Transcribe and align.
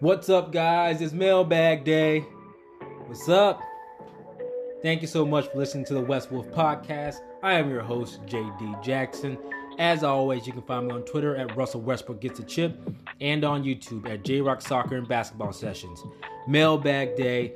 What's 0.00 0.28
up, 0.28 0.52
guys? 0.52 1.00
It's 1.00 1.14
mailbag 1.14 1.84
day. 1.84 2.20
What's 3.06 3.30
up? 3.30 3.62
Thank 4.82 5.00
you 5.00 5.08
so 5.08 5.24
much 5.24 5.48
for 5.48 5.56
listening 5.56 5.86
to 5.86 5.94
the 5.94 6.02
West 6.02 6.30
Wolf 6.30 6.46
podcast. 6.50 7.20
I 7.42 7.54
am 7.54 7.70
your 7.70 7.80
host, 7.80 8.20
JD 8.26 8.84
Jackson. 8.84 9.38
As 9.78 10.04
always, 10.04 10.46
you 10.46 10.52
can 10.52 10.60
find 10.60 10.88
me 10.88 10.92
on 10.92 11.02
Twitter 11.04 11.34
at 11.36 11.56
Russell 11.56 11.80
Westbrook 11.80 12.20
Gets 12.20 12.40
a 12.40 12.42
Chip 12.42 12.78
and 13.22 13.42
on 13.42 13.64
YouTube 13.64 14.06
at 14.06 14.22
J 14.22 14.42
Rock 14.42 14.60
Soccer 14.60 14.96
and 14.98 15.08
Basketball 15.08 15.54
Sessions. 15.54 16.04
Mailbag 16.46 17.16
day. 17.16 17.54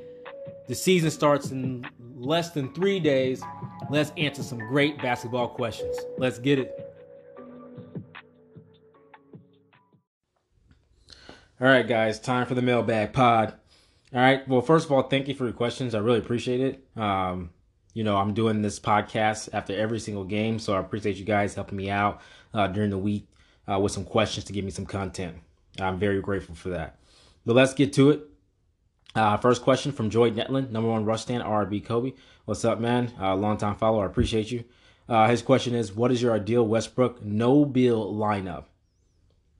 The 0.67 0.73
season 0.73 1.11
starts 1.11 1.51
in 1.51 1.85
less 2.17 2.49
than 2.49 2.73
three 2.73 2.99
days. 2.99 3.43
Let's 3.91 4.11
answer 4.17 4.41
some 4.41 4.57
great 4.57 4.99
basketball 4.99 5.49
questions. 5.49 5.95
Let's 6.17 6.39
get 6.39 6.57
it. 6.57 6.90
All 11.61 11.67
right, 11.67 11.87
guys, 11.87 12.19
time 12.19 12.47
for 12.47 12.55
the 12.55 12.61
mailbag 12.63 13.13
pod. 13.13 13.53
All 14.15 14.19
right. 14.19 14.47
Well, 14.47 14.61
first 14.61 14.87
of 14.87 14.91
all, 14.91 15.03
thank 15.03 15.27
you 15.27 15.35
for 15.35 15.43
your 15.43 15.53
questions. 15.53 15.93
I 15.93 15.99
really 15.99 16.17
appreciate 16.17 16.59
it. 16.59 16.99
Um, 16.99 17.51
you 17.93 18.03
know, 18.03 18.17
I'm 18.17 18.33
doing 18.33 18.63
this 18.63 18.79
podcast 18.79 19.47
after 19.53 19.77
every 19.77 19.99
single 19.99 20.23
game, 20.23 20.57
so 20.57 20.73
I 20.73 20.79
appreciate 20.79 21.17
you 21.17 21.23
guys 21.23 21.53
helping 21.53 21.77
me 21.77 21.91
out 21.91 22.19
uh, 22.55 22.65
during 22.65 22.89
the 22.89 22.97
week 22.97 23.27
uh, 23.71 23.77
with 23.77 23.91
some 23.91 24.05
questions 24.05 24.45
to 24.45 24.53
give 24.53 24.65
me 24.65 24.71
some 24.71 24.87
content. 24.87 25.35
I'm 25.79 25.99
very 25.99 26.19
grateful 26.19 26.55
for 26.55 26.69
that. 26.69 26.97
But 27.45 27.55
let's 27.55 27.75
get 27.75 27.93
to 27.93 28.09
it. 28.09 28.21
Uh, 29.13 29.37
first 29.37 29.61
question 29.61 29.91
from 29.91 30.09
Joy 30.09 30.31
Netland, 30.31 30.71
number 30.71 30.89
one 30.89 31.05
rush 31.05 31.21
stand, 31.21 31.43
RB 31.43 31.85
Kobe. 31.85 32.13
What's 32.45 32.65
up, 32.65 32.79
man? 32.79 33.13
Uh, 33.21 33.35
long 33.35 33.57
time 33.57 33.75
follower. 33.75 34.05
I 34.05 34.07
appreciate 34.07 34.51
you. 34.51 34.63
Uh, 35.07 35.27
his 35.27 35.43
question 35.43 35.75
is 35.75 35.93
What 35.93 36.11
is 36.11 36.23
your 36.23 36.33
ideal 36.33 36.65
Westbrook 36.65 37.23
no 37.23 37.65
Beal 37.65 38.11
lineup? 38.11 38.63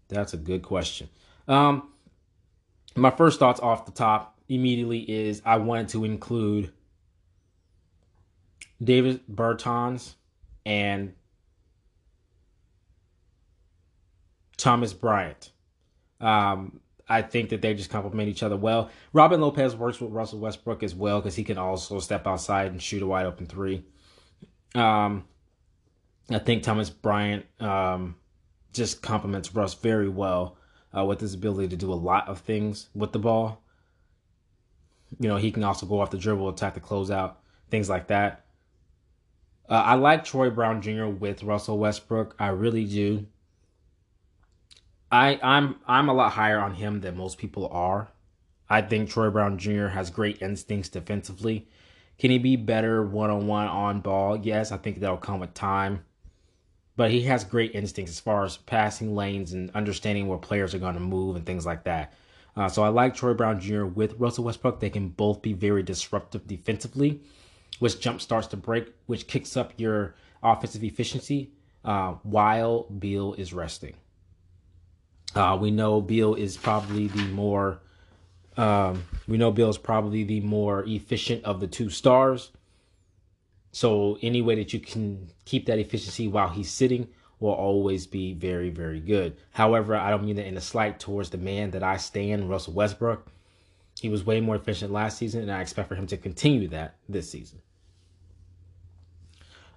That's 0.08 0.34
a 0.34 0.38
good 0.38 0.64
question. 0.64 1.08
Um, 1.48 1.90
my 2.96 3.12
first 3.12 3.40
thoughts 3.40 3.60
off 3.60 3.86
the 3.86 3.92
top 3.92 4.38
immediately 4.50 5.00
is 5.00 5.42
I 5.46 5.58
wanted 5.58 5.90
to 5.90 6.04
include 6.04 6.72
Davis 8.84 9.20
Bertans 9.32 10.16
and 10.66 11.14
Thomas 14.58 14.94
Bryant. 14.94 15.52
Um, 16.20 16.82
I 17.08 17.22
think 17.22 17.50
that 17.50 17.62
they 17.62 17.74
just 17.74 17.90
complement 17.90 18.30
each 18.30 18.44
other 18.44 18.56
well. 18.56 18.90
Robin 19.12 19.42
Lopez 19.42 19.76
works 19.76 20.00
with 20.00 20.12
Russell 20.12 20.40
Westbrook 20.40 20.84
as 20.84 20.96
well 20.96 21.20
because 21.20 21.36
he 21.36 21.44
can 21.44 21.58
also 21.58 22.00
step 22.00 22.28
outside 22.28 22.72
and 22.72 22.82
shoot 22.82 23.02
a 23.02 23.08
wide 23.08 23.26
open 23.26 23.46
three. 23.46 23.84
Um, 24.76 25.26
I 26.30 26.40
think 26.40 26.64
Thomas 26.64 26.90
Bryant 26.90 27.46
um, 27.60 28.16
just 28.72 29.02
complements 29.02 29.54
Russ 29.54 29.74
very 29.74 30.08
well 30.08 30.58
uh, 30.96 31.06
with 31.06 31.22
his 31.22 31.34
ability 31.34 31.70
to 31.70 31.76
do 31.76 31.92
a 31.92 31.96
lot 31.96 32.28
of 32.28 32.40
things 32.40 32.90
with 32.94 33.12
the 33.12 33.20
ball. 33.20 33.64
You 35.20 35.28
know, 35.28 35.38
he 35.38 35.52
can 35.52 35.64
also 35.64 35.86
go 35.86 36.00
off 36.00 36.12
the 36.12 36.18
dribble, 36.18 36.50
attack 36.50 36.74
the 36.74 36.80
closeout, 36.80 37.36
things 37.70 37.90
like 37.90 38.08
that. 38.08 38.46
Uh, 39.70 39.84
I 39.86 39.96
like 39.96 40.24
Troy 40.24 40.50
Brown 40.50 40.82
Jr. 40.82 41.06
with 41.06 41.44
Russell 41.44 41.78
Westbrook. 41.78 42.36
I 42.40 42.48
really 42.48 42.86
do. 42.86 43.26
I 45.12 45.40
I'm 45.44 45.76
I'm 45.86 46.10
a 46.10 46.14
lot 46.14 46.32
higher 46.34 46.60
on 46.60 46.76
him 46.76 47.02
than 47.02 47.18
most 47.18 47.38
people 47.38 47.68
are. 47.68 48.10
I 48.70 48.82
think 48.82 49.10
Troy 49.10 49.30
Brown 49.30 49.58
Jr. 49.58 49.88
has 49.88 50.10
great 50.10 50.42
instincts 50.42 50.88
defensively. 50.90 51.68
Can 52.18 52.32
he 52.32 52.38
be 52.38 52.56
better 52.56 53.04
one 53.04 53.30
on 53.30 53.48
one 53.48 53.68
on 53.68 54.00
ball? 54.00 54.38
Yes, 54.38 54.72
I 54.72 54.78
think 54.78 55.00
that'll 55.00 55.18
come 55.18 55.42
with 55.42 55.54
time 55.54 56.06
but 57.02 57.10
he 57.10 57.22
has 57.22 57.44
great 57.44 57.74
instincts 57.74 58.12
as 58.12 58.20
far 58.20 58.46
as 58.46 58.58
passing 58.58 59.16
lanes 59.16 59.54
and 59.54 59.72
understanding 59.72 60.28
where 60.28 60.38
players 60.38 60.76
are 60.76 60.78
going 60.78 60.94
to 60.94 61.00
move 61.00 61.36
and 61.36 61.48
things 61.48 61.66
like 61.66 61.84
that. 61.86 62.14
Uh, 62.56 62.70
so 62.70 62.84
I 62.84 62.90
like 62.90 63.16
Troy 63.16 63.34
Brown 63.34 63.60
Jr. 63.60 63.86
with 63.86 64.14
Russell 64.20 64.44
Westbrook. 64.44 64.80
They 64.80 64.92
can 64.92 65.10
both 65.10 65.42
be 65.42 65.54
very 65.54 65.82
disruptive 65.82 66.46
defensively, 66.46 67.20
which 67.80 68.00
jump 68.00 68.22
starts 68.22 68.46
to 68.50 68.58
break, 68.58 68.94
which 69.08 69.26
kicks 69.26 69.58
up 69.58 69.74
your 69.78 70.14
offensive 70.44 70.84
efficiency 70.84 71.50
uh, 71.84 72.12
while 72.22 72.84
Beal 72.84 73.34
is 73.34 73.52
resting. 73.52 73.96
Uh, 75.34 75.58
we 75.60 75.72
know 75.72 76.02
Beal 76.02 76.36
is 76.36 76.56
probably 76.56 77.08
the 77.08 77.26
more 77.30 77.80
um, 78.58 79.06
we 79.28 79.38
know 79.38 79.52
Beal 79.52 79.70
is 79.70 79.80
probably 79.80 80.24
the 80.24 80.42
more 80.42 80.84
efficient 80.86 81.46
of 81.46 81.62
the 81.62 81.68
two 81.68 81.90
stars. 81.90 82.52
So 83.72 84.18
any 84.22 84.42
way 84.42 84.56
that 84.56 84.74
you 84.74 84.80
can 84.80 85.30
keep 85.46 85.66
that 85.68 85.80
efficiency 85.80 86.28
while 86.28 86.50
he's 86.50 86.70
sitting 86.70 87.08
will 87.40 87.54
always 87.54 88.06
be 88.06 88.34
very, 88.34 88.70
very 88.70 89.00
good. 89.00 89.36
However, 89.52 89.96
I 89.96 90.12
don't 90.12 90.24
mean 90.24 90.36
that 90.36 90.46
in 90.46 90.58
a 90.58 90.62
slight 90.62 91.00
towards 91.00 91.32
the 91.32 91.38
man 91.38 91.72
that 91.72 91.84
I 91.84 91.98
stand, 91.98 92.50
Russell 92.50 92.74
Westbrook. 92.74 93.28
He 94.00 94.10
was 94.10 94.26
way 94.26 94.40
more 94.42 94.56
efficient 94.56 94.92
last 94.92 95.18
season, 95.18 95.42
and 95.42 95.52
I 95.52 95.62
expect 95.62 95.90
for 95.90 95.96
him 95.96 96.08
to 96.08 96.18
continue 96.18 96.68
that 96.70 96.96
this 97.10 97.30
season. 97.30 97.62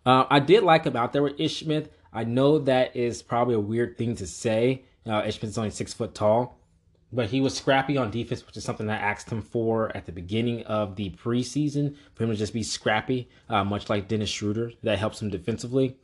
Uh, 0.05 0.25
I 0.29 0.41
did 0.41 0.63
like 0.63 0.85
him 0.85 0.97
out 0.97 1.13
there 1.13 1.23
with 1.23 1.41
Ish 1.41 1.61
Smith. 1.61 1.89
I 2.13 2.25
know 2.25 2.59
that 2.61 2.95
is 2.95 3.23
probably 3.23 3.55
a 3.55 3.61
weird 3.61 3.97
thing 3.97 4.15
to 4.17 4.27
say. 4.27 4.83
Uh, 5.07 5.23
is 5.27 5.59
only 5.59 5.71
six 5.71 5.93
foot 5.93 6.15
tall, 6.15 6.59
but 7.15 7.31
he 7.31 7.41
was 7.41 7.55
scrappy 7.55 7.97
on 7.97 8.11
defense, 8.11 8.47
which 8.47 8.57
is 8.57 8.65
something 8.65 8.89
I 8.91 8.97
asked 8.97 9.31
him 9.31 9.43
for 9.43 9.95
at 9.97 10.07
the 10.07 10.13
beginning 10.13 10.65
of 10.65 10.97
the 10.97 11.11
preseason 11.11 11.97
for 12.15 12.25
him 12.25 12.31
to 12.31 12.37
just 12.37 12.53
be 12.53 12.63
scrappy, 12.63 13.29
uh, 13.49 13.65
much 13.65 13.89
like 13.89 14.09
Dennis 14.09 14.31
Schroeder. 14.31 14.73
That 14.83 14.99
helps 14.99 15.23
him 15.23 15.31
defensively. 15.31 15.97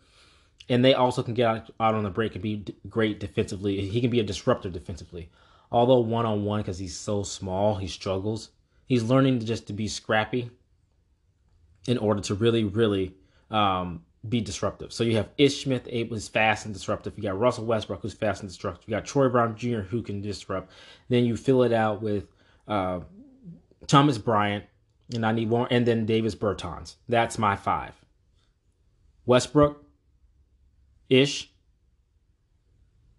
And 0.69 0.85
they 0.85 0.95
also 0.95 1.23
can 1.23 1.35
get 1.35 1.47
out, 1.47 1.71
out 1.81 1.95
on 1.95 2.05
the 2.05 2.11
break 2.11 2.35
and 2.35 2.43
be 2.43 2.65
great 2.89 3.19
defensively. 3.19 3.89
He 3.89 4.01
can 4.01 4.11
be 4.11 4.21
a 4.21 4.25
disruptor 4.25 4.71
defensively. 4.71 5.31
Although 5.73 6.01
one 6.01 6.27
on 6.27 6.45
one, 6.45 6.61
because 6.61 6.79
he's 6.79 6.97
so 6.97 7.23
small, 7.23 7.77
he 7.77 7.89
struggles. 7.89 8.51
He's 8.87 9.03
learning 9.03 9.41
to 9.41 9.47
just 9.47 9.67
to 9.67 9.73
be 9.73 9.89
scrappy 9.89 10.51
in 11.87 11.99
order 11.99 12.21
to 12.23 12.35
really, 12.35 12.65
really 12.65 13.15
um, 13.51 14.05
be 14.29 14.41
disruptive. 14.41 14.93
So 14.93 15.03
you 15.03 15.17
have 15.17 15.31
Ish 15.39 15.65
Smith, 15.65 15.87
who's 15.87 16.29
fast 16.29 16.67
and 16.67 16.75
disruptive. 16.75 17.15
You 17.17 17.23
got 17.23 17.39
Russell 17.39 17.65
Westbrook, 17.65 18.03
who's 18.03 18.13
fast 18.13 18.43
and 18.43 18.51
disruptive. 18.51 18.89
You 18.89 18.95
got 18.95 19.07
Troy 19.07 19.29
Brown 19.29 19.57
Jr., 19.57 19.81
who 19.81 20.03
can 20.03 20.21
disrupt. 20.21 20.71
Then 21.09 21.25
you 21.25 21.37
fill 21.37 21.63
it 21.63 21.73
out 21.73 22.03
with 22.03 22.27
uh, 22.69 23.01
Thomas 23.87 24.19
Bryant, 24.19 24.65
and 25.15 25.25
I 25.25 25.33
need 25.33 25.49
one, 25.49 25.69
and 25.71 25.87
then 25.87 26.05
Davis 26.05 26.35
Bertans. 26.35 26.97
That's 27.09 27.39
my 27.39 27.57
five. 27.57 27.95
Westbrook, 29.25 29.85
Ish, 31.09 31.51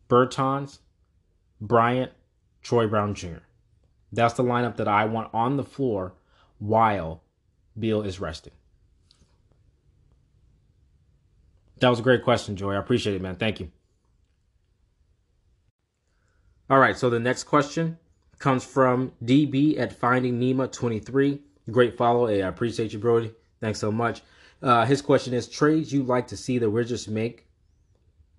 Bertans, 0.07 0.79
Bryant, 1.59 2.11
Troy 2.61 2.87
Brown 2.87 3.15
Jr. 3.15 3.39
That's 4.11 4.35
the 4.35 4.43
lineup 4.43 4.75
that 4.77 4.87
I 4.87 5.05
want 5.05 5.33
on 5.33 5.57
the 5.57 5.63
floor 5.63 6.13
while 6.59 7.23
Beal 7.77 8.01
is 8.01 8.19
resting. 8.19 8.53
That 11.81 11.89
was 11.89 11.99
a 11.99 12.03
great 12.03 12.23
question, 12.23 12.55
Joy. 12.55 12.75
I 12.75 12.77
appreciate 12.77 13.15
it, 13.15 13.21
man. 13.21 13.35
Thank 13.35 13.59
you. 13.59 13.71
All 16.69 16.77
right, 16.79 16.95
so 16.95 17.09
the 17.09 17.19
next 17.19 17.45
question 17.45 17.97
comes 18.37 18.63
from 18.63 19.11
DB 19.25 19.77
at 19.79 19.91
Finding 19.91 20.39
Nima 20.39 20.71
23. 20.71 21.41
Great 21.71 21.97
follow. 21.97 22.27
Hey, 22.27 22.43
I 22.43 22.47
appreciate 22.47 22.93
you, 22.93 22.99
Brody. 22.99 23.33
Thanks 23.59 23.79
so 23.79 23.91
much. 23.91 24.21
Uh, 24.61 24.85
his 24.85 25.01
question 25.01 25.33
is 25.33 25.47
trades 25.47 25.91
you 25.91 26.03
like 26.03 26.27
to 26.27 26.37
see 26.37 26.59
the 26.59 26.69
Wizards 26.69 27.07
make. 27.07 27.47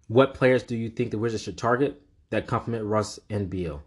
What 0.06 0.34
players 0.34 0.62
do 0.62 0.76
you 0.76 0.88
think 0.88 1.10
the 1.10 1.19
Wizards 1.19 1.42
should 1.42 1.58
target 1.58 2.00
that 2.31 2.47
complement 2.47 2.84
Russ 2.84 3.19
and 3.28 3.50
Beal? 3.50 3.82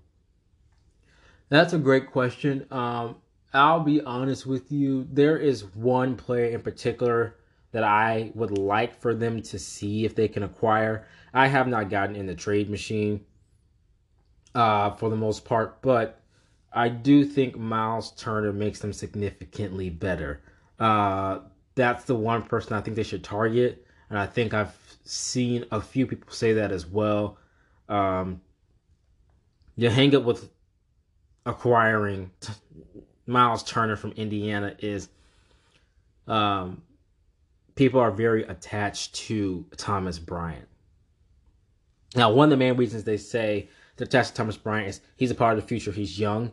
That's 1.47 1.71
a 1.71 1.77
great 1.77 2.11
question. 2.11 2.65
Um, 2.71 3.15
I'll 3.53 3.79
be 3.79 4.01
honest 4.01 4.45
with 4.45 4.69
you. 4.69 5.07
There 5.09 5.37
is 5.37 5.63
one 5.75 6.17
player 6.17 6.47
in 6.47 6.61
particular 6.61 7.35
that 7.75 7.83
I 7.83 8.31
would 8.35 8.57
like 8.57 9.01
for 9.01 9.13
them 9.13 9.41
to 9.41 9.59
see 9.59 10.05
if 10.05 10.15
they 10.15 10.29
can 10.29 10.43
acquire. 10.43 11.05
I 11.33 11.47
have 11.47 11.67
not 11.67 11.89
gotten 11.89 12.15
in 12.15 12.25
the 12.25 12.33
trade 12.33 12.69
machine 12.69 13.25
uh, 14.55 14.91
for 14.91 15.09
the 15.09 15.17
most 15.17 15.43
part, 15.43 15.81
but 15.81 16.21
I 16.71 16.87
do 16.87 17.25
think 17.25 17.57
Miles 17.57 18.11
Turner 18.11 18.53
makes 18.53 18.79
them 18.79 18.93
significantly 18.93 19.89
better. 19.89 20.41
Uh, 20.79 21.39
that's 21.75 22.05
the 22.05 22.15
one 22.15 22.43
person 22.43 22.71
I 22.71 22.79
think 22.79 22.95
they 22.95 23.03
should 23.03 23.25
target, 23.25 23.85
and 24.09 24.17
I 24.17 24.25
think 24.25 24.53
I've 24.53 24.73
seen 25.03 25.65
a 25.69 25.81
few 25.81 26.07
people 26.07 26.31
say 26.31 26.53
that 26.53 26.71
as 26.71 26.85
well. 26.85 27.37
Um, 27.89 28.39
you 29.75 29.89
hang 29.89 30.15
up 30.15 30.23
with 30.23 30.49
acquiring 31.45 32.31
t- 32.39 32.53
Miles 33.27 33.63
Turner 33.63 33.97
from 33.97 34.13
Indiana 34.13 34.77
is 34.79 35.09
um, 36.25 36.81
people 37.75 37.99
are 37.99 38.11
very 38.11 38.43
attached 38.43 39.13
to 39.15 39.65
Thomas 39.77 40.17
Bryant. 40.19 40.67
Now, 42.15 42.31
one 42.31 42.45
of 42.45 42.49
the 42.51 42.57
main 42.57 42.77
reasons 42.77 43.03
they 43.03 43.17
say 43.17 43.69
they're 43.97 44.05
attached 44.05 44.29
to 44.29 44.35
Thomas 44.35 44.57
Bryant 44.57 44.89
is 44.89 45.01
he's 45.17 45.31
a 45.31 45.35
part 45.35 45.57
of 45.57 45.61
the 45.61 45.67
future. 45.67 45.91
He's 45.91 46.19
young. 46.19 46.51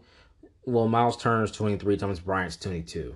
Well, 0.65 0.89
Miles 0.89 1.17
Turner's 1.17 1.53
23, 1.53 1.97
Thomas 1.97 2.21
Bryant's 2.21 2.57
22. 2.57 3.15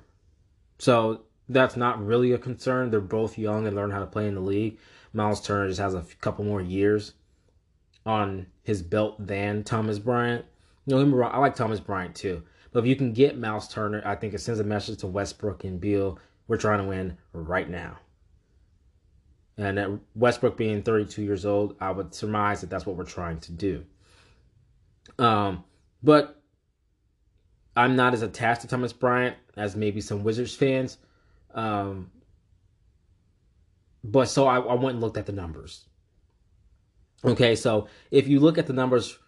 So 0.78 1.22
that's 1.48 1.76
not 1.76 2.04
really 2.04 2.32
a 2.32 2.38
concern. 2.38 2.90
They're 2.90 3.00
both 3.00 3.38
young 3.38 3.66
and 3.66 3.76
learn 3.76 3.90
how 3.90 4.00
to 4.00 4.06
play 4.06 4.26
in 4.26 4.34
the 4.34 4.40
league. 4.40 4.78
Miles 5.12 5.40
Turner 5.40 5.68
just 5.68 5.80
has 5.80 5.94
a 5.94 6.04
couple 6.20 6.44
more 6.44 6.60
years 6.60 7.14
on 8.04 8.46
his 8.62 8.82
belt 8.82 9.24
than 9.24 9.64
Thomas 9.64 9.98
Bryant. 9.98 10.44
No, 10.86 11.22
I 11.22 11.38
like 11.38 11.54
Thomas 11.56 11.80
Bryant 11.80 12.14
too. 12.14 12.42
But 12.72 12.80
if 12.80 12.86
you 12.86 12.96
can 12.96 13.12
get 13.12 13.38
Miles 13.38 13.68
Turner, 13.68 14.02
I 14.04 14.14
think 14.14 14.34
it 14.34 14.40
sends 14.40 14.60
a 14.60 14.64
message 14.64 14.98
to 15.00 15.06
Westbrook 15.06 15.64
and 15.64 15.80
Beal. 15.80 16.18
We're 16.48 16.56
trying 16.56 16.78
to 16.78 16.84
win 16.84 17.18
right 17.32 17.68
now. 17.68 17.98
And 19.58 19.78
at 19.78 19.90
Westbrook 20.14 20.56
being 20.56 20.82
32 20.82 21.22
years 21.22 21.46
old, 21.46 21.76
I 21.80 21.90
would 21.90 22.14
surmise 22.14 22.60
that 22.60 22.70
that's 22.70 22.84
what 22.84 22.96
we're 22.96 23.04
trying 23.04 23.40
to 23.40 23.52
do. 23.52 23.84
Um, 25.18 25.64
but 26.02 26.42
I'm 27.74 27.96
not 27.96 28.12
as 28.12 28.22
attached 28.22 28.62
to 28.62 28.68
Thomas 28.68 28.92
Bryant 28.92 29.36
as 29.56 29.76
maybe 29.76 30.00
some 30.00 30.24
Wizards 30.24 30.54
fans. 30.54 30.98
Um, 31.54 32.10
but 34.04 34.26
so 34.26 34.46
I, 34.46 34.58
I 34.58 34.74
went 34.74 34.94
and 34.94 35.00
looked 35.00 35.16
at 35.16 35.26
the 35.26 35.32
numbers. 35.32 35.86
Okay, 37.24 37.56
so 37.56 37.88
if 38.10 38.28
you 38.28 38.40
look 38.40 38.58
at 38.58 38.66
the 38.66 38.72
numbers 38.72 39.18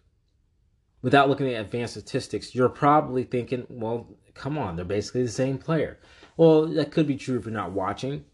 without 1.03 1.29
looking 1.29 1.49
at 1.49 1.61
advanced 1.61 1.94
statistics, 1.94 2.55
you're 2.55 2.69
probably 2.69 3.25
thinking, 3.25 3.67
well, 3.69 4.06
come 4.35 4.59
on, 4.59 4.76
they're 4.76 4.85
basically 4.85 5.23
the 5.23 5.29
same 5.29 5.59
player. 5.59 5.99
Well, 6.38 6.67
that 6.67 6.93
could 6.93 7.08
be 7.08 7.17
true 7.17 7.37
if 7.37 7.44
you're 7.44 7.52
not 7.52 7.73
watching. 7.73 8.25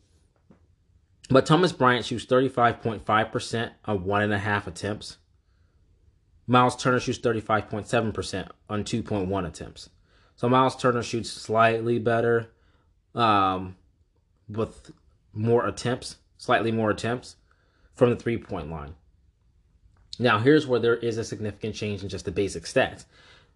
But 1.30 1.46
Thomas 1.46 1.72
Bryant 1.72 2.04
shoots 2.04 2.26
35.5% 2.26 3.70
on 3.86 4.04
one 4.04 4.22
and 4.22 4.32
a 4.32 4.38
half 4.38 4.66
attempts. 4.66 5.16
Miles 6.46 6.76
Turner 6.76 7.00
shoots 7.00 7.18
35.7% 7.18 8.48
on 8.68 8.84
2.1 8.84 9.46
attempts. 9.46 9.88
So 10.36 10.50
Miles 10.50 10.76
Turner 10.76 11.02
shoots 11.02 11.30
slightly 11.30 11.98
better 11.98 12.50
um, 13.14 13.76
with 14.50 14.90
more 15.32 15.66
attempts, 15.66 16.16
slightly 16.36 16.70
more 16.70 16.90
attempts 16.90 17.36
from 17.94 18.10
the 18.10 18.16
three 18.16 18.36
point 18.36 18.70
line. 18.70 18.96
Now, 20.18 20.40
here's 20.40 20.66
where 20.66 20.78
there 20.78 20.96
is 20.96 21.16
a 21.16 21.24
significant 21.24 21.74
change 21.74 22.02
in 22.02 22.10
just 22.10 22.26
the 22.26 22.30
basic 22.30 22.64
stats. 22.64 23.06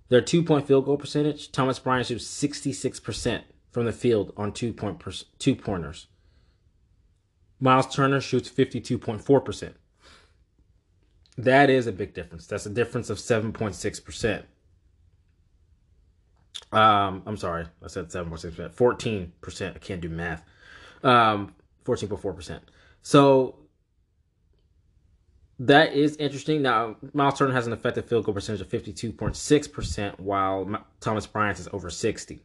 Their 0.09 0.23
two 0.23 0.43
point 0.43 0.67
field 0.67 0.87
goal 0.87 0.97
percentage, 0.97 1.53
Thomas 1.53 1.79
Bryant 1.79 2.07
shoots 2.07 2.25
66% 2.25 3.43
from 3.71 3.85
the 3.85 3.93
field 3.93 4.33
on 4.37 4.53
two 4.53 4.73
point 4.73 4.99
per, 4.99 5.13
two 5.39 5.55
pointers. 5.55 6.07
Miles 7.61 7.93
Turner 7.95 8.21
shoots 8.21 8.49
52.4%. 8.49 9.73
That 11.37 11.71
is 11.71 11.87
a 11.87 11.93
big 11.93 12.15
difference. 12.15 12.47
That's 12.47 12.67
a 12.67 12.71
difference 12.71 13.11
of 13.11 13.19
7.6%. 13.19 14.45
Um, 16.71 17.23
I'm 17.27 17.37
sorry, 17.37 17.67
I 17.83 17.89
said 17.89 18.09
7.6%. 18.09 18.75
14%. 18.75 19.75
I 19.75 19.79
can't 19.79 20.01
do 20.01 20.09
math. 20.09 20.45
Um, 21.03 21.55
14.4%. 21.85 22.61
So 23.03 23.57
that 25.61 25.93
is 25.93 26.17
interesting. 26.17 26.63
Now, 26.63 26.97
Miles 27.13 27.39
Turner 27.39 27.55
has 27.55 27.67
an 27.67 27.73
effective 27.73 28.09
field 28.09 28.25
goal 28.25 28.35
percentage 28.35 28.61
of 28.61 28.69
52.6%, 28.69 30.21
while 30.21 30.85
Thomas 31.01 31.27
Bryant 31.27 31.59
is 31.59 31.69
over 31.73 31.91
60. 31.91 32.41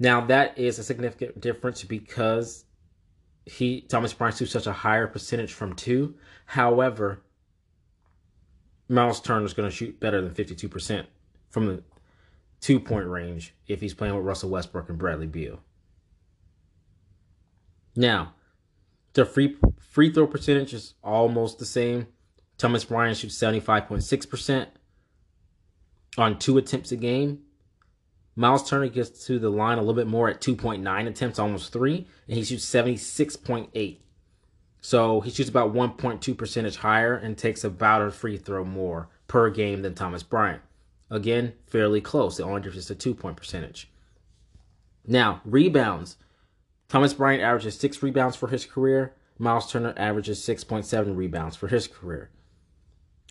Now, 0.00 0.22
that 0.22 0.58
is 0.58 0.78
a 0.78 0.82
significant 0.82 1.40
difference 1.40 1.84
because 1.84 2.64
he 3.44 3.82
Thomas 3.82 4.14
Bryant 4.14 4.38
shoots 4.38 4.50
such 4.50 4.66
a 4.66 4.72
higher 4.72 5.06
percentage 5.06 5.52
from 5.52 5.74
two. 5.74 6.14
However, 6.46 7.20
Miles 8.88 9.20
Turner 9.20 9.44
is 9.44 9.52
going 9.52 9.68
to 9.68 9.74
shoot 9.74 10.00
better 10.00 10.20
than 10.22 10.34
52% 10.34 11.06
from 11.50 11.66
the 11.66 11.82
two 12.60 12.80
point 12.80 13.06
range 13.06 13.54
if 13.68 13.82
he's 13.82 13.92
playing 13.92 14.16
with 14.16 14.24
Russell 14.24 14.50
Westbrook 14.50 14.88
and 14.88 14.98
Bradley 14.98 15.26
Beal. 15.26 15.60
Now, 17.94 18.34
the 19.12 19.26
free 19.26 19.56
free 19.80 20.10
throw 20.10 20.26
percentage 20.26 20.72
is 20.72 20.94
almost 21.04 21.58
the 21.58 21.66
same. 21.66 22.06
Thomas 22.56 22.84
Bryant 22.84 23.18
shoots 23.18 23.38
75.6% 23.38 24.66
on 26.16 26.38
two 26.38 26.56
attempts 26.56 26.92
a 26.92 26.96
game. 26.96 27.40
Miles 28.40 28.66
Turner 28.66 28.88
gets 28.88 29.26
to 29.26 29.38
the 29.38 29.50
line 29.50 29.76
a 29.76 29.82
little 29.82 29.92
bit 29.92 30.06
more 30.06 30.30
at 30.30 30.40
2.9 30.40 31.06
attempts, 31.06 31.38
almost 31.38 31.74
three, 31.74 32.06
and 32.26 32.38
he 32.38 32.42
shoots 32.42 32.64
76.8. 32.64 33.98
So 34.80 35.20
he 35.20 35.30
shoots 35.30 35.50
about 35.50 35.74
1.2 35.74 36.38
percentage 36.38 36.76
higher 36.76 37.14
and 37.14 37.36
takes 37.36 37.64
about 37.64 38.00
a 38.00 38.10
free 38.10 38.38
throw 38.38 38.64
more 38.64 39.10
per 39.28 39.50
game 39.50 39.82
than 39.82 39.94
Thomas 39.94 40.22
Bryant. 40.22 40.62
Again, 41.10 41.52
fairly 41.66 42.00
close. 42.00 42.38
The 42.38 42.44
only 42.44 42.62
difference 42.62 42.84
is 42.84 42.88
the 42.88 42.94
two 42.94 43.14
point 43.14 43.36
percentage. 43.36 43.90
Now, 45.06 45.42
rebounds. 45.44 46.16
Thomas 46.88 47.12
Bryant 47.12 47.42
averages 47.42 47.78
six 47.78 48.02
rebounds 48.02 48.36
for 48.36 48.48
his 48.48 48.64
career. 48.64 49.12
Miles 49.38 49.70
Turner 49.70 49.92
averages 49.98 50.40
6.7 50.40 51.14
rebounds 51.14 51.56
for 51.56 51.68
his 51.68 51.86
career. 51.86 52.30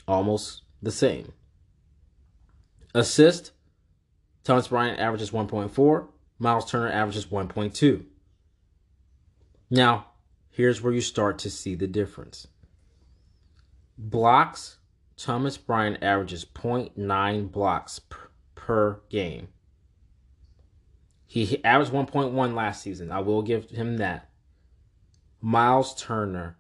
Almost 0.07 0.61
the 0.83 0.91
same. 0.91 1.33
Assist. 2.93 3.53
Thomas 4.43 4.67
Bryant 4.67 4.99
averages 4.99 5.31
1.4. 5.31 6.07
Miles 6.39 6.69
Turner 6.69 6.89
averages 6.89 7.25
1.2. 7.25 8.05
Now, 9.69 10.07
here's 10.49 10.81
where 10.81 10.93
you 10.93 11.01
start 11.01 11.37
to 11.39 11.49
see 11.49 11.75
the 11.75 11.87
difference. 11.87 12.47
Blocks. 13.97 14.77
Thomas 15.17 15.57
Bryant 15.57 16.01
averages 16.01 16.45
0.9 16.45 17.51
blocks 17.51 17.99
per, 17.99 18.29
per 18.55 19.01
game. 19.09 19.49
He 21.27 21.63
averaged 21.63 21.91
1.1 21.91 22.55
last 22.55 22.81
season. 22.81 23.11
I 23.11 23.19
will 23.19 23.41
give 23.41 23.69
him 23.69 23.97
that. 23.97 24.29
Miles 25.41 25.93
Turner 25.93 26.57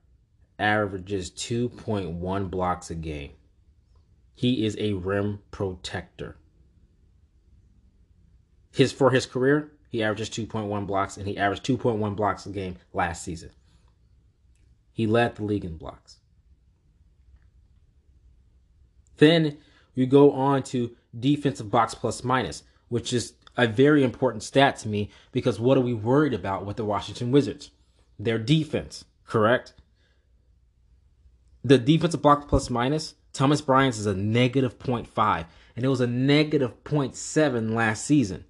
averages 0.59 1.31
2.1 1.31 2.51
blocks 2.51 2.91
a 2.91 2.95
game. 2.95 3.31
He 4.35 4.65
is 4.65 4.77
a 4.77 4.93
rim 4.93 5.39
protector. 5.51 6.37
His 8.79 8.93
for 8.93 9.11
his 9.11 9.25
career, 9.25 9.73
he 9.89 10.01
averages 10.01 10.29
2.1 10.29 10.87
blocks 10.87 11.17
and 11.17 11.27
he 11.27 11.37
averaged 11.37 11.65
2.1 11.65 12.15
blocks 12.15 12.45
a 12.45 12.49
game 12.49 12.77
last 12.93 13.25
season. 13.25 13.49
He 14.93 15.05
led 15.05 15.35
the 15.35 15.43
league 15.43 15.65
in 15.65 15.75
blocks. 15.75 16.19
Then 19.17 19.57
you 19.95 20.05
go 20.05 20.31
on 20.31 20.63
to 20.63 20.95
defensive 21.19 21.69
box 21.69 21.93
plus 21.93 22.23
minus, 22.23 22.63
which 22.87 23.11
is 23.11 23.33
a 23.57 23.67
very 23.67 24.01
important 24.01 24.43
stat 24.43 24.77
to 24.77 24.87
me 24.87 25.09
because 25.33 25.59
what 25.59 25.77
are 25.77 25.81
we 25.81 25.93
worried 25.93 26.33
about 26.33 26.65
with 26.65 26.77
the 26.77 26.85
Washington 26.85 27.31
Wizards? 27.31 27.71
Their 28.17 28.39
defense, 28.39 29.03
correct? 29.25 29.73
The 31.65 31.77
defensive 31.77 32.21
box 32.21 32.45
plus 32.47 32.69
minus, 32.69 33.15
Thomas 33.33 33.59
Bryant's 33.59 33.99
is 33.99 34.05
a 34.05 34.15
negative 34.15 34.79
0.5, 34.79 35.45
and 35.75 35.83
it 35.83 35.89
was 35.89 35.99
a 35.99 36.07
negative 36.07 36.81
0.7 36.85 37.73
last 37.73 38.05
season. 38.05 38.45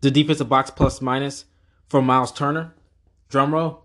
The 0.00 0.10
defensive 0.10 0.48
box 0.48 0.70
plus 0.70 1.00
minus 1.00 1.44
for 1.88 2.02
Miles 2.02 2.32
Turner, 2.32 2.74
drum 3.28 3.54
roll, 3.54 3.84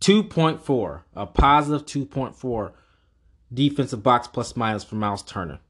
2.4, 0.00 1.00
a 1.14 1.26
positive 1.26 1.86
2.4 1.86 2.72
defensive 3.52 4.02
box 4.02 4.28
plus 4.28 4.56
minus 4.56 4.84
for 4.84 4.96
Miles 4.96 5.22
Turner. 5.22 5.60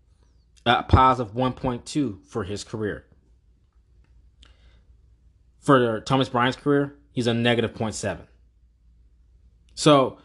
A 0.67 0.83
positive 0.83 1.35
1.2 1.35 2.25
for 2.27 2.45
his 2.45 2.65
career. 2.65 3.05
For 5.61 6.01
Thomas 6.01 6.29
Bryant's 6.29 6.57
career, 6.57 6.97
he's 7.13 7.27
a 7.27 7.35
negative 7.35 7.75
0.7. 7.75 8.21
So 9.75 10.19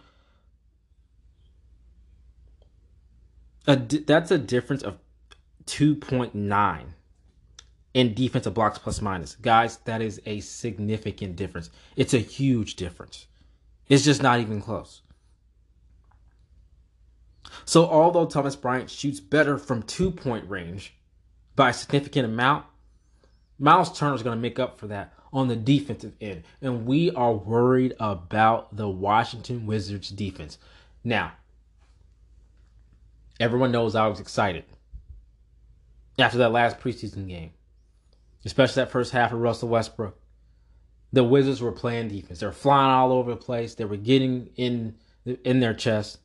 a, 3.68 3.76
that's 3.76 4.32
a 4.32 4.38
difference 4.38 4.82
of 4.82 4.98
2.9 5.66 6.86
in 7.94 8.14
defensive 8.14 8.54
blocks 8.54 8.78
plus 8.78 9.02
minus. 9.02 9.36
Guys, 9.36 9.78
that 9.86 10.02
is 10.02 10.22
a 10.26 10.40
significant 10.42 11.36
difference. 11.36 11.70
It's 11.96 12.14
a 12.14 12.20
huge 12.20 12.76
difference. 12.76 13.28
It's 13.88 14.06
just 14.06 14.22
not 14.22 14.40
even 14.40 14.62
close. 14.62 15.02
So, 17.66 17.88
although 17.88 18.26
Thomas 18.26 18.56
Bryant 18.56 18.90
shoots 18.90 19.20
better 19.20 19.58
from 19.58 19.84
two 19.84 20.12
point 20.12 20.48
range 20.50 20.94
by 21.56 21.70
a 21.70 21.74
significant 21.74 22.26
amount, 22.26 22.66
Miles 23.58 23.98
Turner 23.98 24.16
is 24.16 24.24
going 24.24 24.38
to 24.38 24.42
make 24.42 24.60
up 24.60 24.80
for 24.80 24.88
that 24.88 25.14
on 25.34 25.48
the 25.48 25.56
defensive 25.56 26.14
end. 26.22 26.44
And 26.62 26.86
we 26.86 27.12
are 27.12 27.34
worried 27.34 27.96
about 28.00 28.76
the 28.76 28.88
Washington 28.88 29.66
Wizards 29.66 30.10
defense. 30.10 30.58
Now, 31.04 31.34
everyone 33.40 33.72
knows 33.72 33.96
I 33.96 34.08
was 34.08 34.20
excited 34.20 34.64
after 36.18 36.38
that 36.40 36.52
last 36.52 36.80
preseason 36.80 37.28
game, 37.28 37.52
especially 38.46 38.82
that 38.82 38.92
first 38.92 39.12
half 39.12 39.32
of 39.32 39.40
Russell 39.40 39.70
Westbrook. 39.70 40.18
The 41.12 41.24
Wizards 41.24 41.62
were 41.62 41.72
playing 41.72 42.10
defense. 42.10 42.40
They 42.40 42.46
were 42.46 42.52
flying 42.52 42.92
all 42.92 43.12
over 43.12 43.32
the 43.32 43.38
place. 43.38 43.76
They 43.76 43.86
were 43.86 43.98
getting 43.98 44.50
in 44.56 44.96
in 45.44 45.60
their 45.60 45.74
chest. 45.74 46.20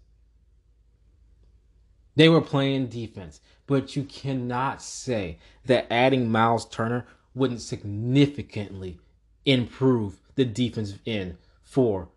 They 2.17 2.29
were 2.29 2.41
playing 2.41 2.89
defense, 2.89 3.41
but 3.67 3.97
you 3.97 4.05
cannot 4.05 4.81
say 4.83 5.39
that 5.65 5.87
adding 5.91 6.31
Miles 6.31 6.69
Turner 6.69 7.07
wouldn't 7.35 7.61
significantly 7.61 9.01
improve 9.45 10.21
the 10.37 10.45
defensive 10.45 11.01
end 11.07 11.39
for 11.63 12.09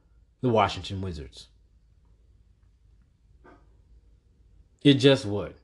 the 0.41 0.49
Washington 0.49 1.01
Wizards. 1.01 1.47
It 4.83 4.95
just 4.95 5.25
would. 5.25 5.55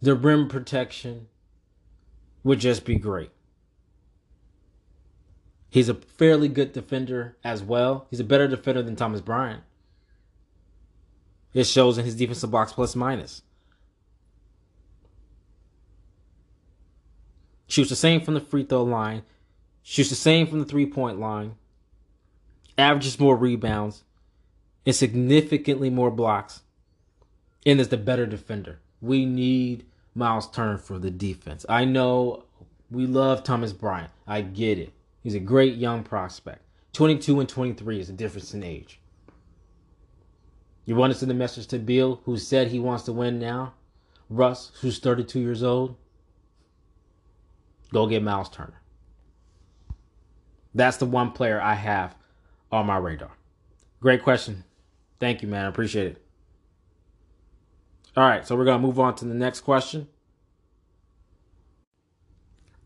The 0.00 0.14
rim 0.14 0.48
protection 0.48 1.28
would 2.44 2.60
just 2.60 2.84
be 2.84 2.96
great. 2.96 3.30
He's 5.70 5.88
a 5.88 5.94
fairly 5.94 6.46
good 6.46 6.72
defender 6.72 7.36
as 7.42 7.62
well. 7.62 8.06
He's 8.08 8.20
a 8.20 8.24
better 8.24 8.46
defender 8.46 8.82
than 8.82 8.94
Thomas 8.94 9.20
Bryant. 9.20 9.64
It 11.52 11.64
shows 11.64 11.98
in 11.98 12.04
his 12.04 12.14
defensive 12.14 12.50
box 12.50 12.72
plus 12.72 12.94
minus. 12.94 13.42
Shoots 17.66 17.90
the 17.90 17.96
same 17.96 18.20
from 18.20 18.34
the 18.34 18.40
free 18.40 18.62
throw 18.62 18.84
line. 18.84 19.22
Shoots 19.82 20.10
the 20.10 20.14
same 20.14 20.46
from 20.46 20.60
the 20.60 20.64
three 20.64 20.86
point 20.86 21.18
line. 21.18 21.56
Averages 22.78 23.18
more 23.18 23.36
rebounds. 23.36 24.04
And 24.86 24.94
significantly 24.94 25.90
more 25.90 26.10
blocks. 26.10 26.62
And 27.66 27.80
is 27.80 27.88
the 27.88 27.96
better 27.96 28.26
defender. 28.26 28.78
We 29.00 29.24
need 29.24 29.86
Miles 30.14 30.50
Turner 30.50 30.78
for 30.78 30.98
the 30.98 31.10
defense. 31.10 31.66
I 31.68 31.84
know 31.84 32.44
we 32.90 33.06
love 33.06 33.42
Thomas 33.42 33.72
Bryant. 33.72 34.10
I 34.26 34.42
get 34.42 34.78
it. 34.78 34.92
He's 35.22 35.34
a 35.34 35.40
great 35.40 35.76
young 35.76 36.04
prospect. 36.04 36.62
22 36.92 37.40
and 37.40 37.48
23 37.48 38.00
is 38.00 38.08
a 38.08 38.12
difference 38.12 38.54
in 38.54 38.62
age. 38.62 39.00
You 40.84 40.96
want 40.96 41.12
to 41.12 41.18
send 41.18 41.30
a 41.30 41.34
message 41.34 41.66
to 41.68 41.78
Beal, 41.78 42.20
who 42.24 42.36
said 42.36 42.68
he 42.68 42.78
wants 42.78 43.04
to 43.04 43.12
win 43.12 43.38
now? 43.38 43.74
Russ, 44.28 44.70
who's 44.80 44.98
32 44.98 45.40
years 45.40 45.62
old? 45.62 45.96
Go 47.92 48.06
get 48.06 48.22
Miles 48.22 48.50
Turner. 48.50 48.80
That's 50.74 50.96
the 50.98 51.06
one 51.06 51.30
player 51.30 51.60
I 51.60 51.74
have 51.74 52.14
on 52.70 52.86
my 52.86 52.98
radar. 52.98 53.30
Great 54.00 54.22
question. 54.22 54.64
Thank 55.20 55.40
you, 55.40 55.48
man. 55.48 55.64
I 55.64 55.68
appreciate 55.68 56.08
it. 56.08 56.23
All 58.16 58.24
right, 58.24 58.46
so 58.46 58.54
we're 58.54 58.64
going 58.64 58.80
to 58.80 58.86
move 58.86 59.00
on 59.00 59.16
to 59.16 59.24
the 59.24 59.34
next 59.34 59.62
question. 59.62 60.06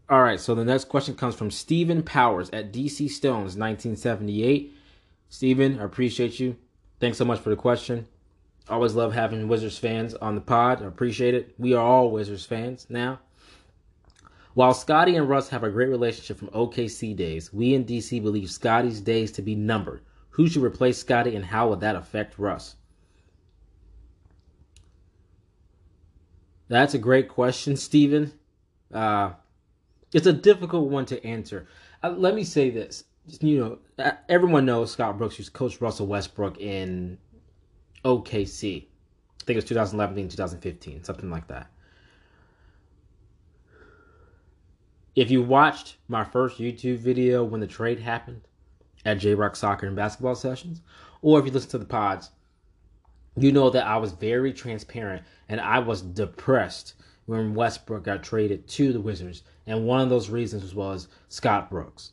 All 0.08 0.22
right, 0.22 0.40
so 0.40 0.54
the 0.54 0.64
next 0.64 0.86
question 0.86 1.14
comes 1.14 1.34
from 1.34 1.50
Stephen 1.50 2.02
Powers 2.02 2.48
at 2.50 2.72
DC 2.72 3.10
Stones 3.10 3.56
1978. 3.56 4.74
Stephen, 5.28 5.78
I 5.78 5.84
appreciate 5.84 6.40
you. 6.40 6.56
Thanks 6.98 7.18
so 7.18 7.26
much 7.26 7.40
for 7.40 7.50
the 7.50 7.56
question. 7.56 8.06
Always 8.70 8.94
love 8.94 9.12
having 9.12 9.48
Wizards 9.48 9.76
fans 9.76 10.14
on 10.14 10.34
the 10.34 10.40
pod. 10.40 10.82
I 10.82 10.86
appreciate 10.86 11.34
it. 11.34 11.54
We 11.58 11.74
are 11.74 11.84
all 11.84 12.10
Wizards 12.10 12.46
fans 12.46 12.86
now. 12.88 13.20
While 14.54 14.72
Scotty 14.72 15.14
and 15.14 15.28
Russ 15.28 15.50
have 15.50 15.62
a 15.62 15.70
great 15.70 15.90
relationship 15.90 16.38
from 16.38 16.48
OKC 16.48 17.14
days, 17.14 17.52
we 17.52 17.74
in 17.74 17.84
DC 17.84 18.22
believe 18.22 18.50
Scotty's 18.50 19.02
days 19.02 19.30
to 19.32 19.42
be 19.42 19.54
numbered. 19.54 20.00
Who 20.30 20.48
should 20.48 20.62
replace 20.62 20.96
Scotty 20.96 21.36
and 21.36 21.44
how 21.44 21.68
would 21.68 21.80
that 21.80 21.96
affect 21.96 22.38
Russ? 22.38 22.76
That's 26.68 26.94
a 26.94 26.98
great 26.98 27.28
question, 27.28 27.76
Stephen. 27.76 28.32
Uh, 28.92 29.32
it's 30.12 30.26
a 30.26 30.32
difficult 30.32 30.88
one 30.90 31.06
to 31.06 31.24
answer. 31.24 31.66
Uh, 32.02 32.10
let 32.10 32.34
me 32.34 32.44
say 32.44 32.70
this. 32.70 33.04
You 33.40 33.80
know, 33.98 34.12
everyone 34.28 34.64
knows 34.64 34.92
Scott 34.92 35.18
Brooks 35.18 35.38
used 35.38 35.52
to 35.52 35.58
coach 35.58 35.80
Russell 35.80 36.06
Westbrook 36.06 36.58
in 36.60 37.18
OKC. 38.04 38.84
I 38.84 39.44
think 39.44 39.54
it 39.54 39.56
was 39.56 39.64
2011, 39.64 40.28
2015, 40.28 41.04
something 41.04 41.30
like 41.30 41.46
that. 41.48 41.70
If 45.14 45.30
you 45.30 45.42
watched 45.42 45.96
my 46.06 46.24
first 46.24 46.58
YouTube 46.58 46.98
video 46.98 47.44
when 47.44 47.60
the 47.60 47.66
trade 47.66 47.98
happened 47.98 48.42
at 49.04 49.18
J 49.18 49.34
Rock 49.34 49.56
Soccer 49.56 49.86
and 49.86 49.96
Basketball 49.96 50.34
Sessions, 50.34 50.80
or 51.22 51.38
if 51.38 51.44
you 51.44 51.50
listen 51.50 51.70
to 51.70 51.78
the 51.78 51.84
pods, 51.84 52.30
you 53.42 53.52
know 53.52 53.70
that 53.70 53.86
I 53.86 53.96
was 53.96 54.12
very 54.12 54.52
transparent 54.52 55.22
and 55.48 55.60
I 55.60 55.78
was 55.78 56.02
depressed 56.02 56.94
when 57.26 57.54
Westbrook 57.54 58.04
got 58.04 58.22
traded 58.22 58.66
to 58.68 58.92
the 58.92 59.00
Wizards. 59.00 59.42
And 59.66 59.86
one 59.86 60.00
of 60.00 60.08
those 60.08 60.30
reasons 60.30 60.74
was 60.74 61.08
Scott 61.28 61.68
Brooks. 61.70 62.12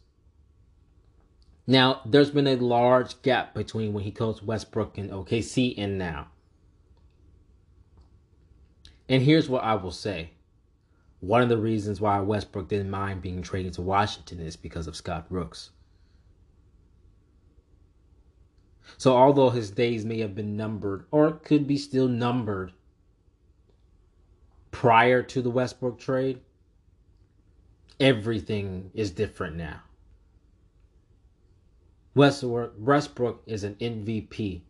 Now, 1.67 2.01
there's 2.05 2.29
been 2.29 2.48
a 2.48 2.58
large 2.58 3.22
gap 3.22 3.53
between 3.53 3.94
when 3.94 4.03
he 4.03 4.12
coached 4.12 4.44
Westbrook 4.44 4.98
and 4.98 5.10
OKC 5.10 5.74
and 5.77 5.98
now. 5.98 6.27
And 9.08 9.24
here's 9.24 9.50
what 9.50 9.63
I 9.63 9.75
will 9.75 9.91
say. 9.91 10.32
One 11.22 11.41
of 11.41 11.50
the 11.50 11.58
reasons 11.58 12.01
why 12.01 12.20
Westbrook 12.20 12.67
didn't 12.67 12.89
mind 12.89 13.22
being 13.22 13.41
traded 13.41 13.74
to 13.74 13.82
Washington 13.82 14.39
is 14.39 14.55
because 14.55 14.86
of 14.86 14.96
Scott 14.96 15.29
Brooks. 15.29 15.72
So, 18.97 19.15
although 19.15 19.49
his 19.49 19.71
days 19.71 20.05
may 20.05 20.19
have 20.19 20.35
been 20.35 20.55
numbered, 20.55 21.05
or 21.11 21.31
could 21.31 21.67
be 21.67 21.77
still 21.77 22.07
numbered 22.07 22.71
prior 24.71 25.23
to 25.23 25.41
the 25.41 25.49
Westbrook 25.49 25.99
trade, 25.99 26.39
everything 27.99 28.91
is 28.93 29.11
different 29.11 29.55
now. 29.55 29.81
Westbrook 32.13 33.43
is 33.45 33.63
an 33.63 33.75
MVP 33.75 34.61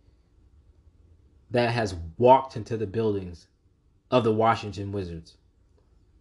that 1.52 1.72
has 1.72 1.96
walked 2.18 2.56
into 2.56 2.78
the 2.78 2.88
buildings 2.88 3.48
of 4.10 4.24
the 4.24 4.34
Washington 4.34 4.92
Wizards. 4.92 5.38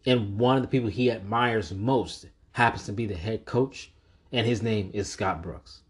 And 0.04 0.38
one 0.38 0.56
of 0.56 0.62
the 0.62 0.68
people 0.68 0.90
he 0.90 1.10
admires 1.10 1.72
most 1.72 2.26
happens 2.52 2.84
to 2.84 2.92
be 2.92 3.06
the 3.06 3.14
head 3.14 3.46
coach, 3.46 3.90
and 4.32 4.46
his 4.46 4.62
name 4.62 4.90
is 4.92 5.08
Scott 5.08 5.42
Brooks. 5.42 5.80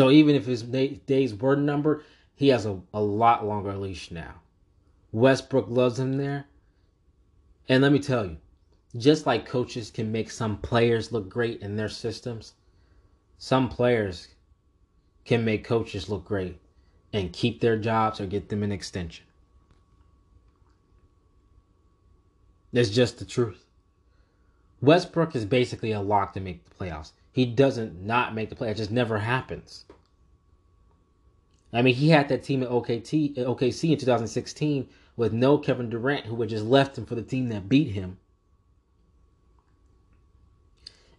So 0.00 0.10
even 0.10 0.34
if 0.34 0.46
his 0.46 0.62
days 0.62 1.34
were 1.34 1.56
numbered, 1.56 2.04
he 2.34 2.48
has 2.48 2.64
a, 2.64 2.80
a 2.94 3.02
lot 3.02 3.46
longer 3.46 3.76
leash 3.76 4.10
now. 4.10 4.40
Westbrook 5.12 5.68
loves 5.68 5.98
him 5.98 6.16
there. 6.16 6.46
And 7.68 7.82
let 7.82 7.92
me 7.92 7.98
tell 7.98 8.24
you, 8.24 8.38
just 8.96 9.26
like 9.26 9.44
coaches 9.44 9.90
can 9.90 10.10
make 10.10 10.30
some 10.30 10.56
players 10.56 11.12
look 11.12 11.28
great 11.28 11.60
in 11.60 11.76
their 11.76 11.90
systems, 11.90 12.54
some 13.36 13.68
players 13.68 14.28
can 15.26 15.44
make 15.44 15.64
coaches 15.64 16.08
look 16.08 16.24
great 16.24 16.58
and 17.12 17.30
keep 17.34 17.60
their 17.60 17.76
jobs 17.76 18.22
or 18.22 18.26
get 18.26 18.48
them 18.48 18.62
an 18.62 18.72
extension. 18.72 19.26
That's 22.72 22.88
just 22.88 23.18
the 23.18 23.26
truth. 23.26 23.66
Westbrook 24.80 25.36
is 25.36 25.44
basically 25.44 25.92
a 25.92 26.00
lock 26.00 26.32
to 26.32 26.40
make 26.40 26.64
the 26.64 26.74
playoffs. 26.74 27.12
He 27.32 27.46
doesn't 27.46 28.02
not 28.04 28.34
make 28.34 28.48
the 28.48 28.56
play. 28.56 28.70
It 28.70 28.76
just 28.76 28.90
never 28.90 29.18
happens. 29.18 29.84
I 31.72 31.82
mean, 31.82 31.94
he 31.94 32.08
had 32.08 32.28
that 32.28 32.42
team 32.42 32.62
at 32.62 32.68
OKT, 32.68 33.36
OKC 33.36 33.92
in 33.92 33.98
2016 33.98 34.88
with 35.16 35.32
no 35.32 35.58
Kevin 35.58 35.90
Durant, 35.90 36.26
who 36.26 36.40
had 36.40 36.50
just 36.50 36.64
left 36.64 36.98
him 36.98 37.06
for 37.06 37.14
the 37.14 37.22
team 37.22 37.48
that 37.50 37.68
beat 37.68 37.92
him. 37.92 38.18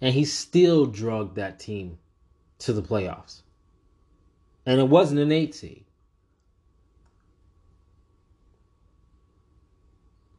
And 0.01 0.13
he 0.13 0.25
still 0.25 0.85
drugged 0.85 1.35
that 1.35 1.59
team 1.59 1.99
to 2.59 2.73
the 2.73 2.81
playoffs. 2.81 3.41
And 4.65 4.79
it 4.79 4.89
wasn't 4.89 5.21
an 5.21 5.31
eight 5.31 5.55
seed. 5.55 5.85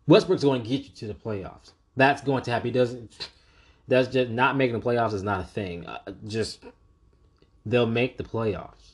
Westbrook's 0.06 0.42
going 0.42 0.62
to 0.62 0.68
get 0.68 0.84
you 0.84 0.90
to 0.94 1.06
the 1.06 1.14
playoffs. 1.14 1.72
That's 1.96 2.22
going 2.22 2.42
to 2.44 2.50
happen. 2.50 2.66
He 2.66 2.72
doesn't. 2.72 3.30
That's 3.92 4.08
just 4.08 4.30
not 4.30 4.56
making 4.56 4.80
the 4.80 4.82
playoffs 4.82 5.12
is 5.12 5.22
not 5.22 5.40
a 5.40 5.44
thing. 5.44 5.87
Uh, 5.87 5.99
just 6.26 6.64
they'll 7.66 7.84
make 7.84 8.16
the 8.16 8.25
playoffs. 8.25 8.92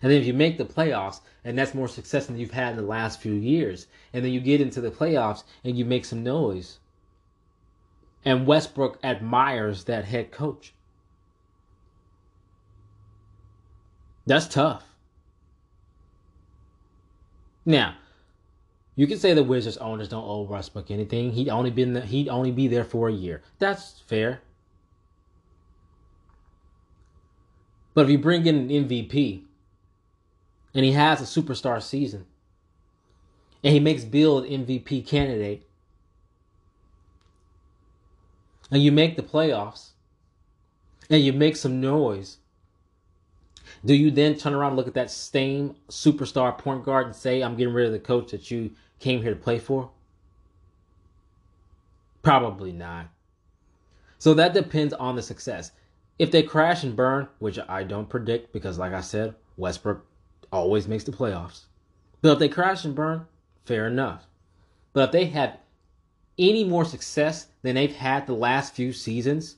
And 0.00 0.10
then 0.10 0.18
if 0.18 0.26
you 0.26 0.32
make 0.32 0.56
the 0.56 0.64
playoffs, 0.64 1.20
and 1.44 1.58
that's 1.58 1.74
more 1.74 1.86
success 1.86 2.24
than 2.24 2.38
you've 2.38 2.52
had 2.52 2.70
in 2.70 2.76
the 2.76 2.82
last 2.82 3.20
few 3.20 3.34
years, 3.34 3.88
and 4.14 4.24
then 4.24 4.32
you 4.32 4.40
get 4.40 4.62
into 4.62 4.80
the 4.80 4.90
playoffs 4.90 5.42
and 5.62 5.76
you 5.76 5.84
make 5.84 6.06
some 6.06 6.22
noise. 6.22 6.78
And 8.24 8.46
Westbrook 8.46 8.98
admires 9.04 9.84
that 9.84 10.06
head 10.06 10.30
coach. 10.30 10.72
That's 14.24 14.48
tough. 14.48 14.84
Now, 17.66 17.96
you 18.98 19.06
can 19.06 19.16
say 19.16 19.32
the 19.32 19.44
Wizards 19.44 19.76
owners 19.76 20.08
don't 20.08 20.24
owe 20.24 20.42
Westbrook 20.42 20.90
anything. 20.90 21.30
He'd 21.30 21.48
only 21.48 21.70
been 21.70 21.92
the, 21.92 22.00
he'd 22.00 22.28
only 22.28 22.50
be 22.50 22.66
there 22.66 22.82
for 22.82 23.08
a 23.08 23.12
year. 23.12 23.42
That's 23.60 24.00
fair. 24.00 24.40
But 27.94 28.06
if 28.06 28.10
you 28.10 28.18
bring 28.18 28.44
in 28.44 28.56
an 28.56 28.68
MVP 28.68 29.44
and 30.74 30.84
he 30.84 30.90
has 30.92 31.20
a 31.20 31.40
superstar 31.40 31.80
season, 31.80 32.26
and 33.62 33.72
he 33.72 33.78
makes 33.78 34.02
Beal 34.02 34.38
an 34.38 34.66
MVP 34.66 35.06
candidate, 35.06 35.64
and 38.72 38.82
you 38.82 38.90
make 38.90 39.14
the 39.14 39.22
playoffs, 39.22 39.90
and 41.08 41.22
you 41.22 41.32
make 41.32 41.54
some 41.54 41.80
noise, 41.80 42.38
do 43.84 43.94
you 43.94 44.10
then 44.10 44.36
turn 44.36 44.54
around 44.54 44.70
and 44.70 44.76
look 44.76 44.88
at 44.88 44.94
that 44.94 45.12
same 45.12 45.76
superstar 45.88 46.58
point 46.58 46.84
guard 46.84 47.06
and 47.06 47.14
say, 47.14 47.44
I'm 47.44 47.56
getting 47.56 47.74
rid 47.74 47.86
of 47.86 47.92
the 47.92 48.00
coach 48.00 48.32
that 48.32 48.50
you 48.50 48.72
came 48.98 49.22
here 49.22 49.34
to 49.34 49.40
play 49.40 49.58
for? 49.58 49.90
Probably 52.22 52.72
not. 52.72 53.08
So 54.18 54.34
that 54.34 54.54
depends 54.54 54.92
on 54.94 55.16
the 55.16 55.22
success. 55.22 55.72
If 56.18 56.30
they 56.30 56.42
crash 56.42 56.82
and 56.82 56.96
burn, 56.96 57.28
which 57.38 57.58
I 57.68 57.84
don't 57.84 58.08
predict 58.08 58.52
because, 58.52 58.78
like 58.78 58.92
I 58.92 59.00
said, 59.00 59.34
Westbrook 59.56 60.04
always 60.52 60.88
makes 60.88 61.04
the 61.04 61.12
playoffs. 61.12 61.66
But 62.20 62.32
if 62.32 62.38
they 62.40 62.48
crash 62.48 62.84
and 62.84 62.94
burn, 62.94 63.26
fair 63.64 63.86
enough. 63.86 64.26
But 64.92 65.08
if 65.08 65.12
they 65.12 65.24
have 65.26 65.58
any 66.38 66.64
more 66.64 66.84
success 66.84 67.46
than 67.62 67.76
they've 67.76 67.94
had 67.94 68.26
the 68.26 68.32
last 68.32 68.74
few 68.74 68.92
seasons, 68.92 69.56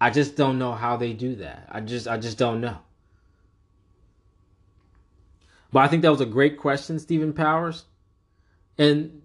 I 0.00 0.10
just 0.10 0.36
don't 0.36 0.58
know 0.58 0.72
how 0.72 0.96
they 0.96 1.12
do 1.12 1.34
that. 1.36 1.68
I 1.70 1.80
just 1.80 2.06
I 2.06 2.18
just 2.18 2.38
don't 2.38 2.60
know. 2.60 2.78
But 5.74 5.80
I 5.80 5.88
think 5.88 6.02
that 6.02 6.12
was 6.12 6.20
a 6.20 6.26
great 6.26 6.56
question, 6.56 7.00
Stephen 7.00 7.32
Powers. 7.32 7.86
And 8.78 9.22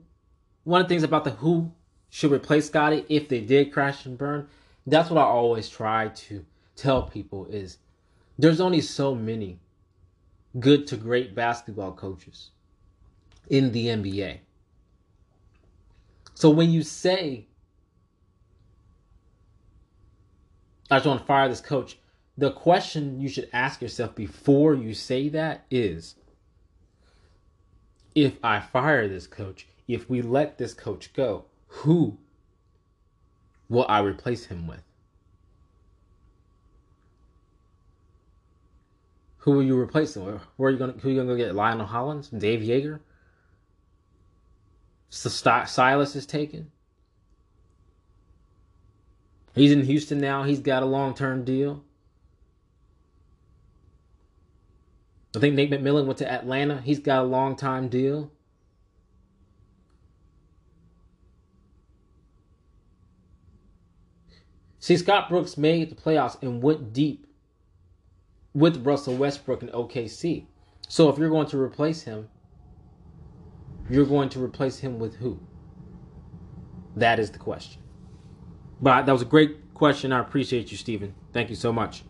one 0.63 0.81
of 0.81 0.87
the 0.87 0.89
things 0.89 1.03
about 1.03 1.23
the 1.23 1.29
who 1.29 1.71
should 2.09 2.31
replace 2.31 2.65
Scotty 2.65 3.05
if 3.07 3.29
they 3.29 3.39
did 3.39 3.71
crash 3.71 4.07
and 4.07 4.17
burn, 4.17 4.47
that's 4.87 5.11
what 5.11 5.19
I 5.19 5.25
always 5.25 5.69
try 5.69 6.07
to 6.07 6.43
tell 6.75 7.03
people 7.03 7.45
is 7.51 7.77
there's 8.39 8.59
only 8.59 8.81
so 8.81 9.13
many 9.13 9.59
good 10.59 10.87
to 10.87 10.97
great 10.97 11.35
basketball 11.35 11.91
coaches 11.91 12.49
in 13.47 13.71
the 13.71 13.85
NBA. 13.85 14.39
So 16.33 16.49
when 16.49 16.71
you 16.71 16.81
say, 16.81 17.45
I 20.89 20.95
just 20.95 21.05
want 21.05 21.19
to 21.19 21.27
fire 21.27 21.47
this 21.47 21.61
coach, 21.61 21.99
the 22.39 22.49
question 22.49 23.19
you 23.21 23.29
should 23.29 23.49
ask 23.53 23.83
yourself 23.83 24.15
before 24.15 24.73
you 24.73 24.95
say 24.95 25.29
that 25.29 25.65
is 25.69 26.15
if 28.23 28.37
I 28.43 28.59
fire 28.59 29.07
this 29.07 29.27
coach, 29.27 29.67
if 29.87 30.09
we 30.09 30.21
let 30.21 30.57
this 30.57 30.73
coach 30.73 31.13
go, 31.13 31.45
who 31.67 32.17
will 33.69 33.85
I 33.87 33.99
replace 34.01 34.45
him 34.45 34.67
with? 34.67 34.83
Who 39.39 39.51
will 39.51 39.63
you 39.63 39.79
replace 39.79 40.15
him 40.15 40.25
with? 40.25 40.41
Where 40.57 40.69
are 40.69 40.71
you 40.71 40.77
gonna 40.77 40.93
who 40.93 41.09
are 41.09 41.11
you 41.11 41.21
gonna 41.21 41.37
get? 41.37 41.55
Lionel 41.55 41.85
Hollins? 41.85 42.29
Dave 42.29 42.61
Joerger? 42.61 42.99
Silas 45.09 46.15
is 46.15 46.25
taken. 46.25 46.71
He's 49.55 49.71
in 49.71 49.83
Houston 49.85 50.19
now. 50.19 50.43
He's 50.43 50.59
got 50.59 50.83
a 50.83 50.85
long 50.85 51.13
term 51.13 51.43
deal. 51.43 51.83
I 55.35 55.39
think 55.39 55.55
Nate 55.55 55.69
McMillan 55.69 56.05
went 56.05 56.17
to 56.19 56.31
Atlanta. 56.31 56.81
He's 56.81 56.99
got 56.99 57.23
a 57.23 57.27
long 57.27 57.55
time 57.55 57.87
deal. 57.87 58.31
See, 64.79 64.97
Scott 64.97 65.29
Brooks 65.29 65.57
made 65.57 65.91
the 65.91 65.95
playoffs 65.95 66.41
and 66.41 66.63
went 66.63 66.93
deep 66.93 67.27
with 68.53 68.83
Russell 68.85 69.15
Westbrook 69.15 69.61
and 69.61 69.71
OKC. 69.71 70.45
So 70.87 71.09
if 71.09 71.19
you're 71.19 71.29
going 71.29 71.47
to 71.47 71.59
replace 71.59 72.01
him, 72.01 72.29
you're 73.89 74.05
going 74.05 74.29
to 74.29 74.43
replace 74.43 74.79
him 74.79 74.97
with 74.97 75.17
who? 75.17 75.39
That 76.95 77.19
is 77.19 77.29
the 77.29 77.39
question. 77.39 77.81
But 78.81 79.05
that 79.05 79.11
was 79.11 79.21
a 79.21 79.25
great 79.25 79.73
question. 79.73 80.11
I 80.11 80.19
appreciate 80.19 80.71
you, 80.71 80.77
Stephen. 80.77 81.13
Thank 81.33 81.49
you 81.49 81.55
so 81.55 81.71
much. 81.71 82.03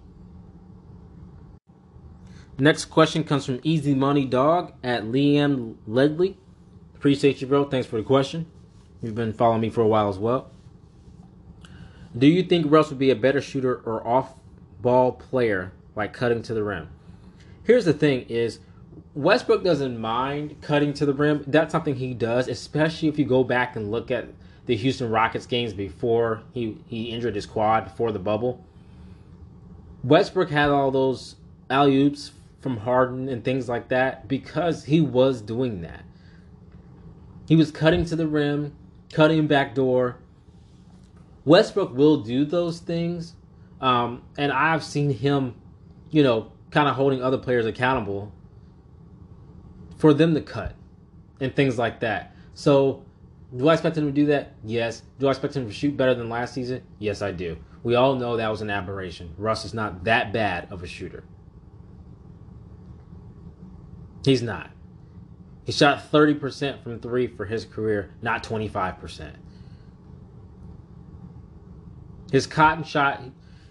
Next 2.59 2.85
question 2.85 3.23
comes 3.23 3.45
from 3.45 3.61
Easy 3.63 3.95
Money 3.95 4.25
Dog 4.25 4.73
at 4.83 5.03
Liam 5.03 5.75
Ledley. 5.87 6.37
Appreciate 6.93 7.39
you, 7.39 7.47
bro. 7.47 7.63
Thanks 7.63 7.87
for 7.87 7.95
the 7.95 8.03
question. 8.03 8.47
You've 9.01 9.15
been 9.15 9.31
following 9.31 9.61
me 9.61 9.69
for 9.69 9.79
a 9.79 9.87
while 9.87 10.09
as 10.09 10.19
well. 10.19 10.51
Do 12.17 12.27
you 12.27 12.43
think 12.43 12.69
Russ 12.69 12.89
would 12.89 12.99
be 12.99 13.11
a 13.11 13.15
better 13.15 13.39
shooter 13.39 13.75
or 13.85 14.05
off 14.05 14.33
ball 14.81 15.13
player 15.13 15.71
like 15.95 16.11
cutting 16.11 16.41
to 16.43 16.53
the 16.53 16.61
rim? 16.61 16.89
Here's 17.63 17.85
the 17.85 17.93
thing 17.93 18.25
is 18.27 18.59
Westbrook 19.13 19.63
doesn't 19.63 19.97
mind 19.97 20.61
cutting 20.61 20.93
to 20.95 21.05
the 21.05 21.13
rim. 21.13 21.45
That's 21.47 21.71
something 21.71 21.95
he 21.95 22.13
does, 22.13 22.49
especially 22.49 23.07
if 23.07 23.17
you 23.17 23.23
go 23.23 23.45
back 23.45 23.77
and 23.77 23.89
look 23.89 24.11
at 24.11 24.27
the 24.65 24.75
Houston 24.75 25.09
Rockets 25.09 25.45
games 25.45 25.71
before 25.71 26.43
he, 26.53 26.77
he 26.87 27.05
injured 27.05 27.35
his 27.35 27.45
quad 27.45 27.85
before 27.85 28.11
the 28.11 28.19
bubble. 28.19 28.65
Westbrook 30.03 30.49
had 30.49 30.69
all 30.69 30.91
those 30.91 31.37
alley 31.69 31.95
oops 31.95 32.33
from 32.61 32.77
Harden 32.77 33.29
and 33.29 33.43
things 33.43 33.69
like 33.69 33.89
that 33.89 34.27
because 34.27 34.85
he 34.85 35.01
was 35.01 35.41
doing 35.41 35.81
that. 35.81 36.03
He 37.47 37.55
was 37.55 37.71
cutting 37.71 38.05
to 38.05 38.15
the 38.15 38.27
rim, 38.27 38.75
cutting 39.11 39.47
back 39.47 39.73
door. 39.73 40.17
Westbrook 41.45 41.95
will 41.95 42.17
do 42.17 42.45
those 42.45 42.79
things, 42.79 43.33
um, 43.81 44.21
and 44.37 44.51
I've 44.51 44.83
seen 44.83 45.09
him, 45.09 45.55
you 46.11 46.21
know, 46.21 46.51
kind 46.69 46.87
of 46.87 46.95
holding 46.95 47.23
other 47.23 47.37
players 47.37 47.65
accountable 47.65 48.31
for 49.97 50.13
them 50.13 50.35
to 50.35 50.41
cut 50.41 50.75
and 51.39 51.55
things 51.55 51.77
like 51.77 52.01
that. 52.01 52.35
So, 52.53 53.03
do 53.55 53.67
I 53.67 53.73
expect 53.73 53.97
him 53.97 54.05
to 54.05 54.11
do 54.11 54.27
that? 54.27 54.53
Yes. 54.63 55.01
Do 55.17 55.27
I 55.27 55.31
expect 55.31 55.55
him 55.55 55.65
to 55.65 55.73
shoot 55.73 55.97
better 55.97 56.13
than 56.13 56.29
last 56.29 56.53
season? 56.53 56.83
Yes, 56.99 57.21
I 57.21 57.31
do. 57.31 57.57
We 57.81 57.95
all 57.95 58.15
know 58.15 58.37
that 58.37 58.49
was 58.49 58.61
an 58.61 58.69
aberration. 58.69 59.33
Russ 59.37 59.65
is 59.65 59.73
not 59.73 60.03
that 60.03 60.31
bad 60.33 60.71
of 60.71 60.83
a 60.83 60.87
shooter. 60.87 61.23
He's 64.23 64.41
not. 64.41 64.71
He 65.65 65.71
shot 65.71 66.11
30% 66.11 66.81
from 66.81 66.99
three 66.99 67.27
for 67.27 67.45
his 67.45 67.65
career, 67.65 68.11
not 68.21 68.43
25%. 68.43 69.31
His 72.31 72.47
cotton 72.47 72.83
shot, 72.83 73.21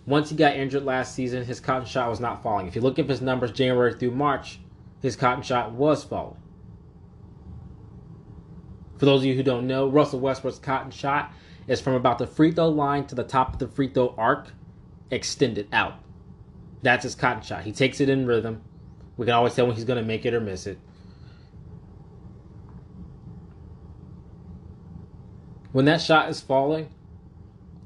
once 0.07 0.31
he 0.31 0.37
got 0.37 0.57
injured 0.57 0.85
last 0.85 1.15
season, 1.15 1.45
his 1.45 1.61
cotton 1.61 1.87
shot 1.87 2.09
was 2.09 2.21
not 2.21 2.43
falling. 2.43 2.67
If 2.67 2.75
you 2.75 2.81
look 2.81 2.99
at 2.99 3.09
his 3.09 3.21
numbers 3.21 3.53
January 3.53 3.95
through 3.95 4.13
March, 4.13 4.59
his 5.01 5.17
cotton 5.17 5.43
shot 5.43 5.73
was 5.73 6.05
falling. 6.05 6.37
For 8.97 9.07
those 9.07 9.21
of 9.21 9.27
you 9.27 9.35
who 9.35 9.45
don't 9.45 9.67
know, 9.67 9.89
Russell 9.89 10.21
Westbrook's 10.21 10.59
cotton 10.59 10.91
shot 10.91 11.33
is 11.69 11.81
from 11.81 11.95
about 11.95 12.19
the 12.19 12.27
free 12.27 12.51
throw 12.51 12.69
line 12.69 13.07
to 13.07 13.15
the 13.15 13.23
top 13.23 13.53
of 13.53 13.59
the 13.59 13.69
free 13.69 13.89
throw 13.89 14.15
arc, 14.19 14.53
extended 15.11 15.69
out. 15.73 15.95
That's 16.83 17.05
his 17.05 17.15
cotton 17.15 17.43
shot. 17.43 17.63
He 17.63 17.73
takes 17.73 18.01
it 18.01 18.09
in 18.09 18.27
rhythm. 18.27 18.63
We 19.19 19.27
can 19.27 19.35
always 19.35 19.55
tell 19.55 19.67
when 19.67 19.75
he's 19.75 19.85
going 19.85 20.01
to 20.01 20.07
make 20.07 20.25
it 20.25 20.33
or 20.33 20.41
miss 20.41 20.67
it. 20.67 20.79
When 25.73 25.85
that 25.85 26.01
shot 26.01 26.31
is 26.31 26.41
falling, 26.41 26.89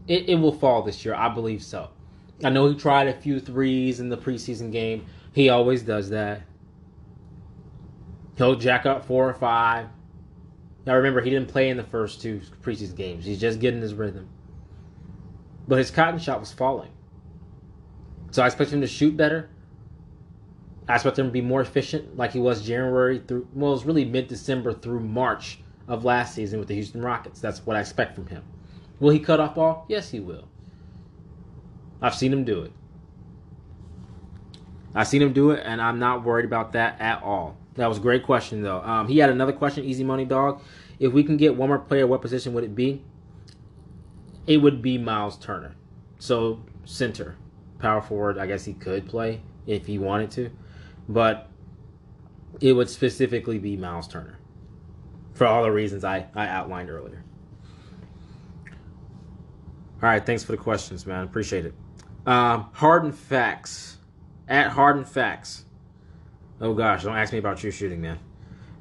it, 0.06 0.28
it 0.28 0.34
will 0.36 0.52
fall 0.52 0.82
this 0.82 1.04
year. 1.04 1.14
I 1.14 1.30
believe 1.30 1.62
so. 1.62 1.88
I 2.44 2.50
know 2.50 2.68
he 2.68 2.76
tried 2.76 3.08
a 3.08 3.14
few 3.14 3.40
threes 3.40 3.98
in 3.98 4.10
the 4.10 4.16
preseason 4.16 4.70
game. 4.70 5.06
He 5.32 5.48
always 5.48 5.82
does 5.82 6.10
that. 6.10 6.42
He'll 8.36 8.56
jack 8.56 8.84
up 8.84 9.06
four 9.06 9.28
or 9.28 9.34
five. 9.34 9.88
Now 10.84 10.96
remember, 10.96 11.22
he 11.22 11.30
didn't 11.30 11.48
play 11.48 11.70
in 11.70 11.76
the 11.76 11.84
first 11.84 12.20
two 12.20 12.42
preseason 12.62 12.96
games. 12.96 13.24
He's 13.24 13.40
just 13.40 13.58
getting 13.58 13.80
his 13.80 13.94
rhythm. 13.94 14.28
But 15.66 15.78
his 15.78 15.90
cotton 15.90 16.18
shot 16.18 16.40
was 16.40 16.52
falling. 16.52 16.90
So 18.32 18.42
I 18.42 18.46
expect 18.46 18.70
him 18.70 18.80
to 18.80 18.86
shoot 18.86 19.16
better. 19.16 19.48
I 20.88 20.94
expect 20.94 21.18
him 21.18 21.26
to 21.26 21.32
be 21.32 21.40
more 21.40 21.60
efficient 21.60 22.16
like 22.16 22.32
he 22.32 22.40
was 22.40 22.62
January 22.62 23.22
through, 23.26 23.46
well, 23.54 23.70
it 23.70 23.74
was 23.74 23.84
really 23.84 24.04
mid 24.04 24.26
December 24.26 24.72
through 24.72 25.00
March 25.00 25.60
of 25.86 26.04
last 26.04 26.34
season 26.34 26.58
with 26.58 26.68
the 26.68 26.74
Houston 26.74 27.02
Rockets. 27.02 27.40
That's 27.40 27.64
what 27.64 27.76
I 27.76 27.80
expect 27.80 28.14
from 28.14 28.26
him. 28.26 28.42
Will 28.98 29.10
he 29.10 29.18
cut 29.18 29.40
off 29.40 29.54
ball? 29.54 29.84
Yes, 29.88 30.10
he 30.10 30.20
will. 30.20 30.48
I've 32.00 32.14
seen 32.14 32.32
him 32.32 32.44
do 32.44 32.62
it. 32.62 32.72
I've 34.94 35.06
seen 35.06 35.22
him 35.22 35.32
do 35.32 35.52
it, 35.52 35.62
and 35.64 35.80
I'm 35.80 35.98
not 35.98 36.24
worried 36.24 36.44
about 36.44 36.72
that 36.72 37.00
at 37.00 37.22
all. 37.22 37.56
That 37.76 37.86
was 37.88 37.98
a 37.98 38.00
great 38.00 38.24
question, 38.24 38.62
though. 38.62 38.82
Um, 38.82 39.08
he 39.08 39.18
had 39.18 39.30
another 39.30 39.52
question, 39.52 39.84
Easy 39.84 40.04
Money 40.04 40.24
Dog. 40.24 40.60
If 40.98 41.12
we 41.12 41.22
can 41.24 41.36
get 41.36 41.56
one 41.56 41.68
more 41.68 41.78
player, 41.78 42.06
what 42.06 42.20
position 42.20 42.52
would 42.54 42.64
it 42.64 42.74
be? 42.74 43.02
It 44.46 44.58
would 44.58 44.82
be 44.82 44.98
Miles 44.98 45.38
Turner. 45.38 45.74
So, 46.18 46.62
center, 46.84 47.36
power 47.78 48.02
forward, 48.02 48.36
I 48.36 48.46
guess 48.46 48.64
he 48.64 48.74
could 48.74 49.06
play 49.06 49.40
if 49.66 49.86
he 49.86 49.98
wanted 49.98 50.30
to 50.32 50.50
but 51.12 51.48
it 52.60 52.72
would 52.72 52.88
specifically 52.88 53.58
be 53.58 53.76
Miles 53.76 54.08
Turner 54.08 54.38
for 55.34 55.46
all 55.46 55.62
the 55.62 55.72
reasons 55.72 56.04
I, 56.04 56.26
I 56.34 56.46
outlined 56.46 56.90
earlier. 56.90 57.24
All 60.02 60.08
right, 60.08 60.24
thanks 60.24 60.42
for 60.42 60.52
the 60.52 60.58
questions, 60.58 61.06
man. 61.06 61.24
Appreciate 61.24 61.66
it. 61.66 61.74
Um, 62.26 62.68
Harden 62.72 63.12
facts 63.12 63.98
at 64.48 64.68
Harden 64.70 65.04
facts. 65.04 65.64
Oh 66.60 66.74
gosh, 66.74 67.04
don't 67.04 67.16
ask 67.16 67.32
me 67.32 67.38
about 67.38 67.62
your 67.62 67.72
shooting, 67.72 68.00
man. 68.00 68.18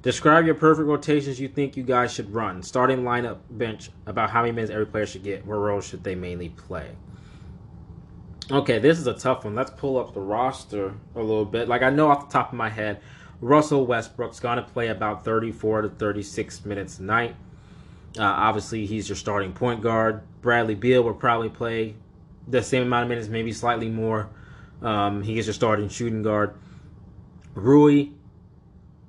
Describe 0.02 0.46
your 0.46 0.56
perfect 0.56 0.88
rotations 0.88 1.40
you 1.40 1.48
think 1.48 1.78
you 1.78 1.84
guys 1.84 2.12
should 2.12 2.34
run. 2.34 2.64
Starting 2.64 3.04
lineup, 3.04 3.38
bench. 3.52 3.92
About 4.08 4.32
how 4.32 4.42
many 4.42 4.52
minutes 4.52 4.72
every 4.72 4.88
player 4.88 5.06
should 5.06 5.24
get. 5.24 5.46
What 5.46 5.56
roles 5.56 5.86
should 5.86 6.04
they 6.04 6.16
mainly 6.16 6.50
play? 6.50 6.90
Okay, 8.52 8.80
this 8.80 9.00
is 9.00 9.08
a 9.08 9.14
tough 9.14 9.46
one. 9.46 9.56
Let's 9.56 9.72
pull 9.72 9.98
up 9.98 10.14
the 10.14 10.20
roster 10.20 10.94
a 11.16 11.20
little 11.20 11.46
bit. 11.46 11.70
Like 11.70 11.84
I 11.84 11.90
know 11.90 12.10
off 12.10 12.28
the 12.28 12.34
top 12.34 12.52
of 12.52 12.58
my 12.58 12.70
head, 12.70 13.00
Russell 13.40 13.86
Westbrook's 13.86 14.42
going 14.42 14.58
to 14.58 14.64
play 14.64 14.90
about 14.90 15.24
34 15.24 15.84
to 15.84 15.90
36 15.90 16.66
minutes 16.66 17.00
a 17.00 17.04
night. 17.04 17.36
Uh, 18.20 18.24
obviously, 18.24 18.86
he's 18.86 19.08
your 19.08 19.16
starting 19.16 19.54
point 19.54 19.82
guard. 19.82 20.22
Bradley 20.42 20.76
Beal 20.76 21.02
will 21.02 21.14
probably 21.14 21.48
play 21.48 21.96
the 22.46 22.62
same 22.62 22.84
amount 22.84 23.04
of 23.04 23.10
minutes, 23.10 23.30
maybe 23.30 23.54
slightly 23.54 23.88
more. 23.88 24.30
Um, 24.82 25.24
he 25.24 25.36
gets 25.36 25.48
your 25.48 25.54
starting 25.54 25.88
shooting 25.88 26.22
guard. 26.22 26.54
Rui 27.54 28.10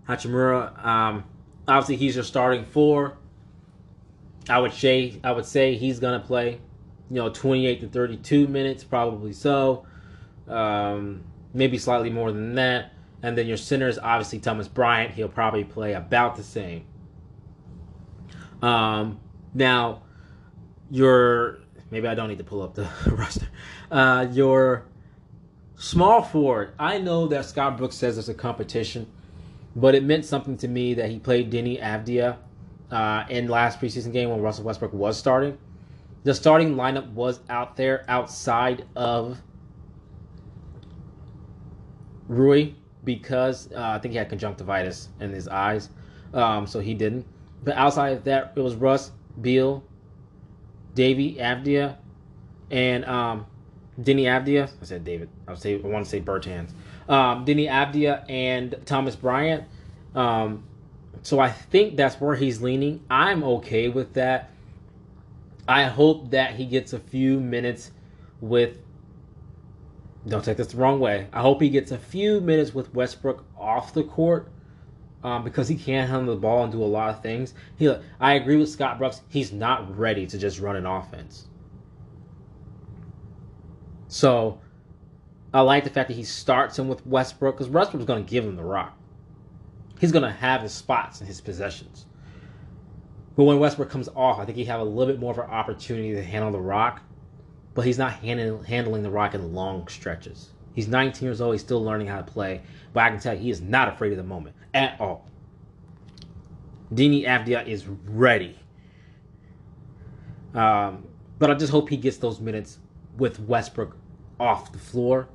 Hachimura, 0.09 0.85
um, 0.85 1.25
obviously 1.67 1.97
he's 1.97 2.15
your 2.15 2.25
starting 2.25 2.65
four. 2.65 3.17
I 4.49 4.61
would 4.61 4.73
say 4.73 5.21
I 5.25 5.33
would 5.33 5.47
say 5.47 5.75
he's 5.75 5.99
gonna 5.99 6.21
play, 6.21 6.61
you 7.13 7.19
know, 7.19 7.29
28 7.29 7.81
to 7.83 7.89
32 7.89 8.49
minutes, 8.49 8.85
probably 8.85 9.35
so. 9.35 9.85
Um, 10.49 11.25
maybe 11.53 11.77
slightly 11.77 12.09
more 12.09 12.33
than 12.33 12.55
that. 12.55 12.95
And 13.23 13.37
then 13.37 13.47
your 13.47 13.59
center 13.59 13.87
is 13.87 13.99
obviously 13.99 14.39
Thomas 14.39 14.67
Bryant, 14.67 15.13
he'll 15.13 15.29
probably 15.29 15.63
play 15.63 15.93
about 15.93 16.37
the 16.37 16.43
same. 16.43 16.87
Um, 18.63 19.21
now, 19.53 20.05
your 20.91 21.59
maybe 21.91 22.09
I 22.09 22.15
don't 22.15 22.31
need 22.31 22.39
to 22.39 22.45
pull 22.45 22.63
up 22.63 22.75
the 22.75 22.89
roster. 23.11 23.47
Uh, 23.91 24.27
your 24.33 24.87
small 25.77 26.23
forward, 26.23 26.73
I 26.79 26.97
know 26.97 27.27
that 27.27 27.45
Scott 27.45 27.77
Brooks 27.77 27.97
says 27.97 28.17
it's 28.17 28.29
a 28.29 28.35
competition, 28.35 29.07
but 29.77 29.95
it 29.95 30.03
meant 30.03 30.25
something 30.25 30.57
to 30.57 30.69
me 30.69 30.95
that 30.95 31.11
he 31.11 31.19
played 31.19 31.53
Deni 31.53 31.79
Avdija 31.79 32.39
uh, 32.91 33.25
in 33.29 33.49
last 33.49 33.83
preseason 33.83 34.15
game 34.15 34.31
when 34.31 34.41
Russell 34.41 34.65
Westbrook 34.65 34.95
was 34.95 35.19
starting. 35.19 35.59
The 36.25 36.35
starting 36.35 36.77
lineup 36.77 37.11
was 37.13 37.41
out 37.49 37.77
there 37.77 38.05
outside 38.09 38.87
of 38.95 39.41
Rui 42.29 42.75
because 43.05 43.71
uh, 43.73 43.81
I 43.81 43.99
think 43.99 44.13
he 44.13 44.19
had 44.19 44.29
conjunctivitis 44.29 45.09
in 45.21 45.31
his 45.31 45.49
eyes, 45.49 45.89
um, 46.33 46.67
so 46.67 46.79
he 46.81 46.95
didn't. 46.95 47.27
But 47.65 47.77
outside 47.77 48.17
of 48.17 48.25
that, 48.25 48.53
it 48.55 48.61
was 48.61 48.77
Russ, 48.77 49.11
Beal, 49.41 49.83
Davey, 50.95 51.37
Avdija, 51.37 51.97
and 52.71 53.05
um, 53.05 53.47
Deni 54.01 54.23
Avdija. 54.23 54.71
I 54.81 54.85
said 54.85 55.05
David. 55.05 55.29
I, 55.49 55.55
say, 55.55 55.75
I 55.83 55.87
want 55.87 56.05
to 56.05 56.11
say 56.11 56.21
Bertans. 56.21 56.71
Um, 57.09 57.45
Deni 57.45 57.69
Avdija 57.69 58.29
and 58.31 58.77
Thomas 58.87 59.17
Bryant. 59.17 59.65
Um, 60.15 60.65
so 61.23 61.41
I 61.41 61.51
think 61.51 61.97
that's 61.97 62.21
where 62.21 62.35
he's 62.35 62.61
leaning. 62.63 63.03
I'm 63.11 63.43
okay 63.45 63.89
with 63.89 64.15
that. 64.15 64.51
I 65.67 65.85
hope 65.85 66.31
that 66.31 66.55
he 66.55 66.67
gets 66.67 66.93
a 66.93 66.99
few 66.99 67.41
minutes 67.41 67.93
with. 68.41 68.79
Don't 70.27 70.45
take 70.45 70.57
this 70.57 70.69
the 70.69 70.77
wrong 70.77 71.01
way. 71.01 71.29
I 71.33 71.41
hope 71.41 71.61
he 71.61 71.69
gets 71.69 71.91
a 71.91 71.99
few 71.99 72.41
minutes 72.41 72.73
with 72.75 72.95
Westbrook 72.95 73.45
off 73.59 73.93
the 73.93 74.05
court 74.05 74.53
um, 75.25 75.45
because 75.45 75.69
he 75.69 75.77
can't 75.77 76.09
handle 76.09 76.35
the 76.35 76.41
ball 76.41 76.63
and 76.63 76.73
do 76.73 76.83
a 76.83 76.87
lot 76.87 77.11
of 77.11 77.23
things. 77.23 77.55
He, 77.77 77.93
I 78.21 78.35
agree 78.35 78.57
with 78.57 78.69
Scott 78.69 78.99
Brooks. 78.99 79.23
He's 79.29 79.53
not 79.53 79.97
ready 79.99 80.27
to 80.29 80.39
just 80.39 80.61
run 80.61 80.77
an 80.77 80.87
offense. 80.87 81.49
So 84.09 84.61
I 85.55 85.61
like 85.63 85.85
the 85.85 85.91
fact 85.91 86.09
that 86.09 86.15
he 86.15 86.25
starts 86.25 86.79
him 86.79 86.89
with 86.89 87.07
Westbrook 87.07 87.57
because 87.57 87.69
Westbrook's 87.69 88.07
going 88.07 88.25
to 88.25 88.31
give 88.31 88.45
him 88.45 88.57
the 88.57 88.65
rock. 88.65 88.97
He's 90.01 90.13
going 90.13 90.25
to 90.25 90.31
have 90.31 90.63
his 90.63 90.73
spots 90.73 91.21
and 91.21 91.29
his 91.29 91.41
possessions. 91.41 92.07
But 93.37 93.45
when 93.45 93.59
Westbrook 93.59 93.91
comes 93.91 94.09
off, 94.15 94.39
I 94.39 94.45
think 94.45 94.59
he 94.59 94.65
have 94.67 94.81
a 94.81 94.85
little 94.85 95.13
bit 95.13 95.21
more 95.21 95.33
of 95.33 95.39
an 95.39 95.51
opportunity 95.51 96.13
to 96.15 96.23
handle 96.23 96.53
the 96.53 96.61
rock. 96.61 97.01
But 97.75 97.87
he's 97.87 97.97
not 97.97 98.13
handling 98.13 98.65
handling 98.65 99.03
the 99.03 99.11
rock 99.11 99.35
in 99.35 99.55
long 99.55 99.89
stretches. 99.89 100.51
He's 100.75 100.89
19 100.89 101.27
years 101.27 101.41
old. 101.41 101.55
He's 101.55 101.63
still 101.63 101.83
learning 101.83 102.07
how 102.07 102.19
to 102.19 102.31
play. 102.31 102.63
But 102.93 103.05
I 103.05 103.11
can 103.11 103.21
tell 103.21 103.35
you, 103.35 103.41
he 103.41 103.51
is 103.51 103.61
not 103.61 103.89
afraid 103.89 104.13
of 104.13 104.19
the 104.19 104.25
moment 104.25 104.57
at 104.75 105.01
all. 105.01 105.27
Deni 106.93 107.25
Avdija 107.27 107.67
is 107.67 107.87
ready. 107.87 108.59
Um, 110.55 111.05
but 111.39 111.51
I 111.51 111.55
just 111.55 111.73
hope 111.73 111.89
he 111.89 111.97
gets 111.97 112.19
those 112.19 112.41
minutes 112.41 112.79
with 113.17 113.41
Westbrook 113.41 113.97
off 114.39 114.73
the 114.73 114.79
floor 114.79 115.29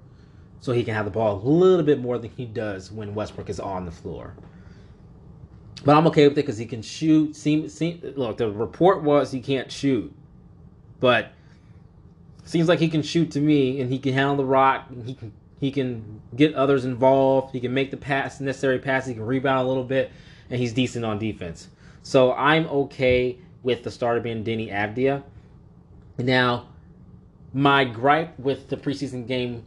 so 0.60 0.72
he 0.72 0.84
can 0.84 0.94
have 0.94 1.06
the 1.06 1.12
ball 1.12 1.38
a 1.38 1.42
little 1.48 1.84
bit 1.84 2.00
more 2.00 2.18
than 2.18 2.30
he 2.32 2.46
does 2.46 2.92
when 2.92 3.16
Westbrook 3.16 3.50
is 3.50 3.60
on 3.60 3.86
the 3.86 3.92
floor. 3.92 4.34
But 5.88 5.96
I'm 5.96 6.06
okay 6.08 6.28
with 6.28 6.34
it 6.34 6.44
because 6.44 6.58
he 6.58 6.66
can 6.66 6.82
shoot. 6.82 7.34
Seem, 7.34 7.70
seem, 7.70 8.02
look, 8.18 8.36
the 8.36 8.52
report 8.52 9.04
was 9.04 9.32
he 9.32 9.40
can't 9.40 9.72
shoot, 9.72 10.14
but 11.00 11.32
seems 12.44 12.68
like 12.68 12.80
he 12.80 12.90
can 12.90 13.02
shoot 13.02 13.32
to 13.32 13.40
me, 13.40 13.80
and 13.80 13.90
he 13.90 13.98
can 13.98 14.14
handle 14.14 14.36
the 14.36 14.44
rock. 14.44 14.90
he 15.06 15.14
can 15.14 15.32
he 15.62 15.72
can 15.72 16.20
get 16.36 16.54
others 16.56 16.84
involved. 16.84 17.54
He 17.54 17.62
can 17.62 17.74
make 17.74 17.92
the 17.92 17.96
pass 17.96 18.42
necessary 18.42 18.80
pass. 18.80 19.06
He 19.06 19.14
can 19.14 19.26
rebound 19.26 19.66
a 19.66 19.70
little 19.70 19.86
bit, 19.86 20.12
and 20.50 20.60
he's 20.60 20.74
decent 20.74 21.06
on 21.06 21.20
defense. 21.20 21.70
So 22.04 22.34
I'm 22.34 22.68
okay 22.68 23.38
with 23.64 23.86
the 23.86 23.90
starter 23.90 24.20
being 24.20 24.44
Deni 24.44 24.70
Avdija. 24.70 25.24
Now, 26.18 26.68
my 27.54 27.86
gripe 27.86 28.38
with 28.38 28.68
the 28.68 28.76
preseason 28.76 29.26
game 29.26 29.64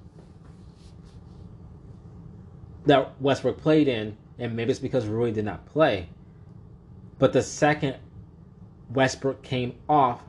that 2.84 3.18
Westbrook 3.22 3.62
played 3.62 3.88
in, 3.88 4.18
and 4.40 4.56
maybe 4.56 4.70
it's 4.70 4.80
because 4.80 5.06
Rui 5.06 5.30
did 5.30 5.44
not 5.44 5.66
play, 5.66 6.08
but 7.18 7.32
the 7.32 7.42
second 7.42 7.96
Westbrook 8.92 9.42
came 9.42 9.74
off, 9.88 10.22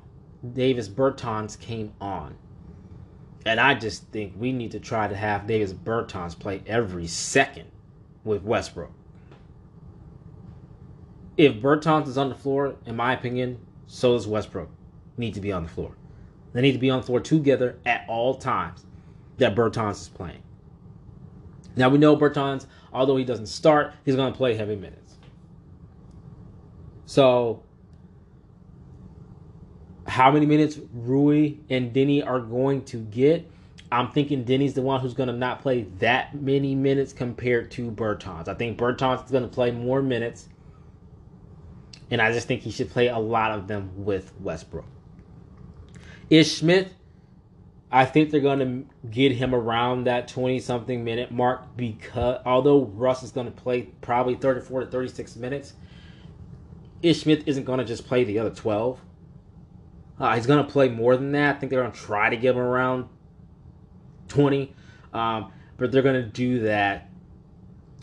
Davis 0.53 0.89
Bertans 0.89 1.57
came 1.57 1.93
on. 2.01 2.35
And 3.45 3.59
I 3.59 3.73
just 3.73 4.03
think 4.09 4.33
we 4.37 4.51
need 4.51 4.71
to 4.71 4.79
try 4.79 5.07
to 5.07 5.15
have 5.15 5.47
Davis 5.47 5.73
Bertans 5.73 6.37
play 6.37 6.61
every 6.67 7.07
second 7.07 7.71
with 8.23 8.43
Westbrook. 8.43 8.91
If 11.37 11.55
Bertans 11.55 12.07
is 12.07 12.17
on 12.17 12.29
the 12.29 12.35
floor, 12.35 12.75
in 12.85 12.97
my 12.97 13.13
opinion, 13.13 13.65
so 13.87 14.13
does 14.13 14.27
Westbrook. 14.27 14.69
Need 15.17 15.33
to 15.35 15.41
be 15.41 15.51
on 15.51 15.63
the 15.63 15.69
floor. 15.69 15.95
They 16.53 16.61
need 16.61 16.73
to 16.73 16.77
be 16.77 16.89
on 16.89 16.99
the 16.99 17.05
floor 17.07 17.21
together 17.21 17.79
at 17.85 18.05
all 18.07 18.35
times 18.35 18.85
that 19.37 19.55
Bertans 19.55 20.01
is 20.01 20.09
playing. 20.09 20.43
Now 21.75 21.89
we 21.89 21.97
know 21.97 22.17
Bertans, 22.17 22.65
although 22.93 23.17
he 23.17 23.23
doesn't 23.23 23.47
start, 23.47 23.93
he's 24.05 24.15
going 24.15 24.31
to 24.31 24.37
play 24.37 24.55
heavy 24.55 24.75
minutes. 24.75 25.15
So, 27.05 27.63
how 30.07 30.31
many 30.31 30.45
minutes 30.45 30.79
Rui 30.93 31.55
and 31.69 31.93
Deni 31.93 32.25
are 32.25 32.39
going 32.39 32.83
to 32.85 32.97
get? 32.97 33.49
I'm 33.91 34.11
thinking 34.11 34.45
Deni's 34.45 34.73
the 34.73 34.81
one 34.81 35.01
who's 35.01 35.13
going 35.13 35.27
to 35.27 35.35
not 35.35 35.61
play 35.61 35.83
that 35.99 36.41
many 36.41 36.75
minutes 36.75 37.11
compared 37.11 37.71
to 37.71 37.91
Bertans. 37.91 38.47
I 38.47 38.53
think 38.53 38.77
Bertans 38.77 39.25
is 39.25 39.31
going 39.31 39.43
to 39.43 39.49
play 39.49 39.71
more 39.71 40.01
minutes, 40.01 40.47
and 42.09 42.21
I 42.21 42.31
just 42.31 42.47
think 42.47 42.61
he 42.61 42.71
should 42.71 42.89
play 42.89 43.07
a 43.07 43.19
lot 43.19 43.51
of 43.51 43.67
them 43.67 43.91
with 43.97 44.31
Westbrook. 44.39 44.85
Ish 46.29 46.57
Smith, 46.59 46.93
I 47.91 48.05
think 48.05 48.31
they're 48.31 48.39
going 48.39 48.59
to 48.59 49.07
get 49.09 49.33
him 49.33 49.53
around 49.53 50.05
that 50.05 50.29
20 50.29 50.59
something 50.59 51.03
minute 51.03 51.29
mark 51.31 51.75
because 51.75 52.41
although 52.45 52.85
Russ 52.85 53.21
is 53.21 53.31
going 53.31 53.47
to 53.47 53.51
play 53.51 53.83
probably 53.99 54.35
34 54.35 54.81
to 54.81 54.85
36 54.85 55.35
minutes, 55.35 55.73
Ish 57.01 57.23
Smith 57.23 57.43
isn't 57.47 57.65
going 57.65 57.79
to 57.79 57.85
just 57.85 58.07
play 58.07 58.23
the 58.23 58.39
other 58.39 58.51
12. 58.51 59.01
Uh, 60.19 60.35
he's 60.35 60.45
going 60.45 60.65
to 60.65 60.71
play 60.71 60.87
more 60.87 61.17
than 61.17 61.33
that. 61.33 61.57
I 61.57 61.59
think 61.59 61.69
they're 61.69 61.81
going 61.81 61.91
to 61.91 61.99
try 61.99 62.29
to 62.29 62.37
give 62.37 62.55
him 62.55 62.61
around 62.61 63.09
20. 64.29 64.73
Um, 65.13 65.51
but 65.75 65.91
they're 65.91 66.03
going 66.03 66.21
to 66.21 66.29
do 66.29 66.59
that 66.61 67.09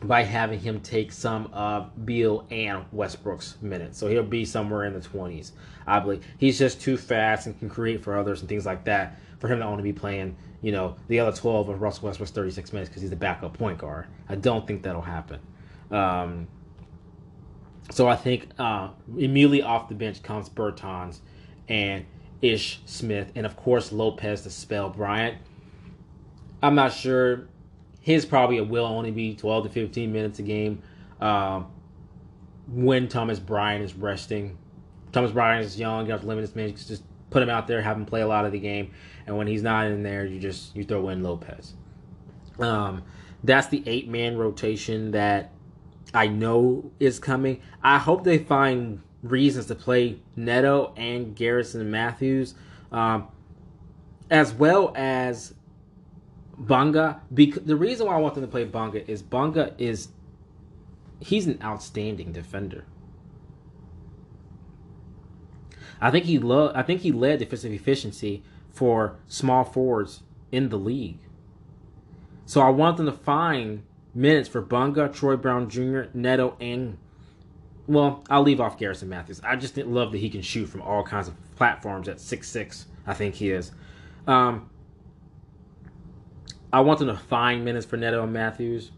by 0.02 0.22
having 0.22 0.60
him 0.60 0.80
take 0.80 1.12
some 1.12 1.46
of 1.52 2.04
Beal 2.04 2.46
and 2.50 2.84
Westbrook's 2.92 3.56
minutes. 3.62 3.98
So 3.98 4.08
he'll 4.08 4.22
be 4.22 4.44
somewhere 4.44 4.84
in 4.84 4.92
the 4.92 5.00
20s, 5.00 5.52
I 5.86 6.00
believe. 6.00 6.24
He's 6.36 6.58
just 6.58 6.80
too 6.80 6.98
fast 6.98 7.46
and 7.46 7.58
can 7.58 7.70
create 7.70 8.02
for 8.02 8.18
others 8.18 8.40
and 8.40 8.48
things 8.48 8.66
like 8.66 8.84
that 8.84 9.18
for 9.38 9.48
him 9.48 9.60
to 9.60 9.64
only 9.64 9.82
be 9.82 9.92
playing, 9.92 10.36
you 10.62 10.72
know, 10.72 10.96
the 11.08 11.20
other 11.20 11.36
12 11.36 11.68
of 11.68 11.80
Russell 11.80 12.06
Westbrook's 12.06 12.32
36 12.32 12.72
minutes 12.72 12.88
because 12.88 13.02
he's 13.02 13.10
the 13.10 13.16
backup 13.16 13.56
point 13.56 13.78
guard. 13.78 14.06
I 14.28 14.34
don't 14.34 14.66
think 14.66 14.82
that'll 14.82 15.02
happen. 15.02 15.40
Um, 15.90 16.48
so 17.90 18.08
I 18.08 18.16
think 18.16 18.48
uh, 18.58 18.88
immediately 19.16 19.62
off 19.62 19.88
the 19.88 19.94
bench 19.94 20.22
comes 20.22 20.48
Bertans 20.48 21.20
and 21.68 22.04
Ish 22.42 22.80
Smith, 22.84 23.32
and 23.34 23.46
of 23.46 23.56
course 23.56 23.92
Lopez 23.92 24.42
to 24.42 24.50
spell 24.50 24.90
Bryant. 24.90 25.38
I'm 26.62 26.74
not 26.74 26.92
sure 26.92 27.48
his 28.00 28.24
probably 28.24 28.60
will 28.60 28.84
only 28.84 29.10
be 29.10 29.34
12 29.34 29.64
to 29.64 29.70
15 29.70 30.12
minutes 30.12 30.38
a 30.38 30.42
game 30.42 30.82
um, 31.20 31.66
when 32.68 33.08
Thomas 33.08 33.38
Bryant 33.38 33.84
is 33.84 33.94
resting. 33.94 34.56
Thomas 35.12 35.30
Bryant 35.30 35.64
is 35.64 35.78
young, 35.78 36.06
you 36.06 36.12
have 36.12 36.24
limited 36.24 36.54
minutes, 36.54 36.86
just 36.86 37.02
put 37.30 37.42
him 37.42 37.50
out 37.50 37.66
there, 37.66 37.82
have 37.82 37.96
him 37.96 38.06
play 38.06 38.20
a 38.20 38.26
lot 38.26 38.44
of 38.44 38.52
the 38.52 38.58
game, 38.58 38.92
and 39.26 39.36
when 39.36 39.46
he's 39.46 39.62
not 39.62 39.86
in 39.86 40.02
there, 40.02 40.24
you 40.24 40.40
just 40.40 40.74
you 40.74 40.84
throw 40.84 41.08
in 41.08 41.22
Lopez. 41.22 41.74
Um, 42.58 43.02
that's 43.44 43.68
the 43.68 43.82
eight 43.86 44.08
man 44.08 44.36
rotation 44.36 45.12
that 45.12 45.52
I 46.14 46.26
know 46.26 46.90
is 46.98 47.18
coming. 47.18 47.60
I 47.82 47.98
hope 47.98 48.24
they 48.24 48.38
find 48.38 49.02
reasons 49.22 49.66
to 49.66 49.74
play 49.74 50.20
Neto 50.36 50.92
and 50.96 51.34
Garrison 51.36 51.90
Matthews, 51.90 52.54
um, 52.92 53.28
as 54.30 54.52
well 54.52 54.92
as 54.96 55.54
Bonga, 56.56 57.20
because 57.32 57.64
the 57.64 57.76
reason 57.76 58.06
why 58.06 58.14
I 58.14 58.18
want 58.18 58.34
them 58.34 58.44
to 58.44 58.50
play 58.50 58.64
Bonga 58.64 59.08
is 59.08 59.22
Bonga 59.22 59.74
is 59.78 60.08
he's 61.20 61.46
an 61.46 61.58
outstanding 61.62 62.32
defender. 62.32 62.84
I 66.00 66.10
think 66.10 66.26
he 66.26 66.38
lo- 66.38 66.72
I 66.74 66.82
think 66.82 67.00
he 67.00 67.12
led 67.12 67.40
defensive 67.40 67.72
efficiency 67.72 68.42
for 68.72 69.16
small 69.26 69.64
forwards 69.64 70.22
in 70.52 70.68
the 70.68 70.78
league. 70.78 71.18
So 72.46 72.60
I 72.60 72.70
want 72.70 72.96
them 72.96 73.06
to 73.06 73.12
find 73.12 73.82
minutes 74.14 74.48
for 74.48 74.60
Bonga, 74.60 75.08
Troy 75.08 75.36
Brown 75.36 75.68
Jr., 75.68 76.04
Neto, 76.14 76.56
and 76.60 76.98
well, 77.86 78.22
I'll 78.28 78.42
leave 78.42 78.60
off 78.60 78.78
Garrison 78.78 79.08
Matthews. 79.08 79.40
I 79.42 79.56
just 79.56 79.74
didn't 79.74 79.92
love 79.92 80.12
that 80.12 80.18
he 80.18 80.28
can 80.28 80.42
shoot 80.42 80.66
from 80.66 80.82
all 80.82 81.02
kinds 81.02 81.28
of 81.28 81.34
platforms 81.56 82.08
at 82.08 82.20
six 82.20 82.48
six. 82.48 82.86
I 83.06 83.14
think 83.14 83.36
he 83.36 83.50
is. 83.50 83.72
Um, 84.26 84.68
I 86.72 86.80
want 86.80 86.98
them 86.98 87.08
to 87.08 87.16
find 87.16 87.64
minutes 87.64 87.86
for 87.86 87.96
Neto 87.96 88.22
and 88.22 88.32
Matthews. 88.32 88.90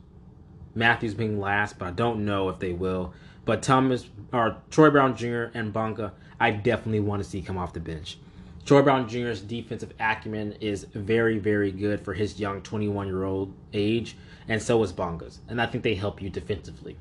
Matthews 0.75 1.15
being 1.15 1.41
last, 1.41 1.79
but 1.79 1.87
I 1.87 1.91
don't 1.93 2.25
know 2.25 2.49
if 2.49 2.59
they 2.59 2.73
will. 2.73 3.15
But 3.45 3.63
Thomas 3.63 4.09
or 4.33 4.59
Troy 4.71 4.91
Brown 4.91 5.17
Jr. 5.17 5.47
and 5.55 5.73
Bonga, 5.73 6.13
I 6.39 6.51
definitely 6.51 7.01
want 7.01 7.23
to 7.23 7.29
see 7.29 7.43
come 7.43 7.59
off 7.59 7.73
the 7.73 7.81
bench. 7.81 8.19
Troy 8.65 8.83
Brown 8.83 9.09
Jr.'s 9.09 9.41
defensive 9.41 9.93
acumen 9.99 10.53
is 10.61 10.85
very, 10.95 11.39
very 11.39 11.73
good 11.73 12.01
for 12.05 12.15
his 12.15 12.39
young 12.39 12.63
21 12.63 13.07
year 13.07 13.25
old 13.25 13.55
age, 13.73 14.17
and 14.49 14.63
so 14.63 14.83
is 14.83 14.93
Bonga's. 14.93 15.41
And 15.49 15.61
I 15.61 15.67
think 15.67 15.83
they 15.83 15.95
help 15.95 16.23
you 16.23 16.31
defensively. 16.31 16.97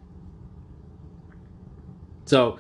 So 2.26 2.60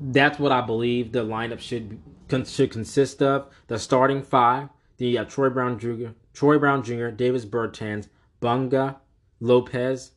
that's 0.00 0.38
what 0.38 0.52
I 0.52 0.60
believe 0.60 1.12
the 1.12 1.24
lineup 1.24 1.60
should 1.60 2.00
should 2.46 2.70
consist 2.70 3.22
of. 3.22 3.48
The 3.68 3.78
starting 3.78 4.22
five. 4.22 4.68
Have 5.00 5.28
Troy 5.28 5.50
Brown 5.50 5.80
Jr., 5.80 6.10
Troy 6.32 6.58
Brown 6.58 6.84
Jr., 6.84 7.08
Davis 7.08 7.44
Bertans, 7.44 8.06
Bonga, 8.38 9.00
Lopez, 9.40 10.12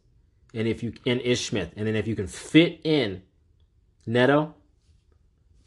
and 0.55 0.67
if 0.67 0.81
you 0.81 0.93
and 1.05 1.21
Ish 1.21 1.47
Smith. 1.47 1.71
And 1.75 1.85
then 1.85 1.95
if 1.95 2.07
you 2.07 2.15
can 2.15 2.27
fit 2.27 2.79
in 2.83 3.21
Neto, 4.05 4.55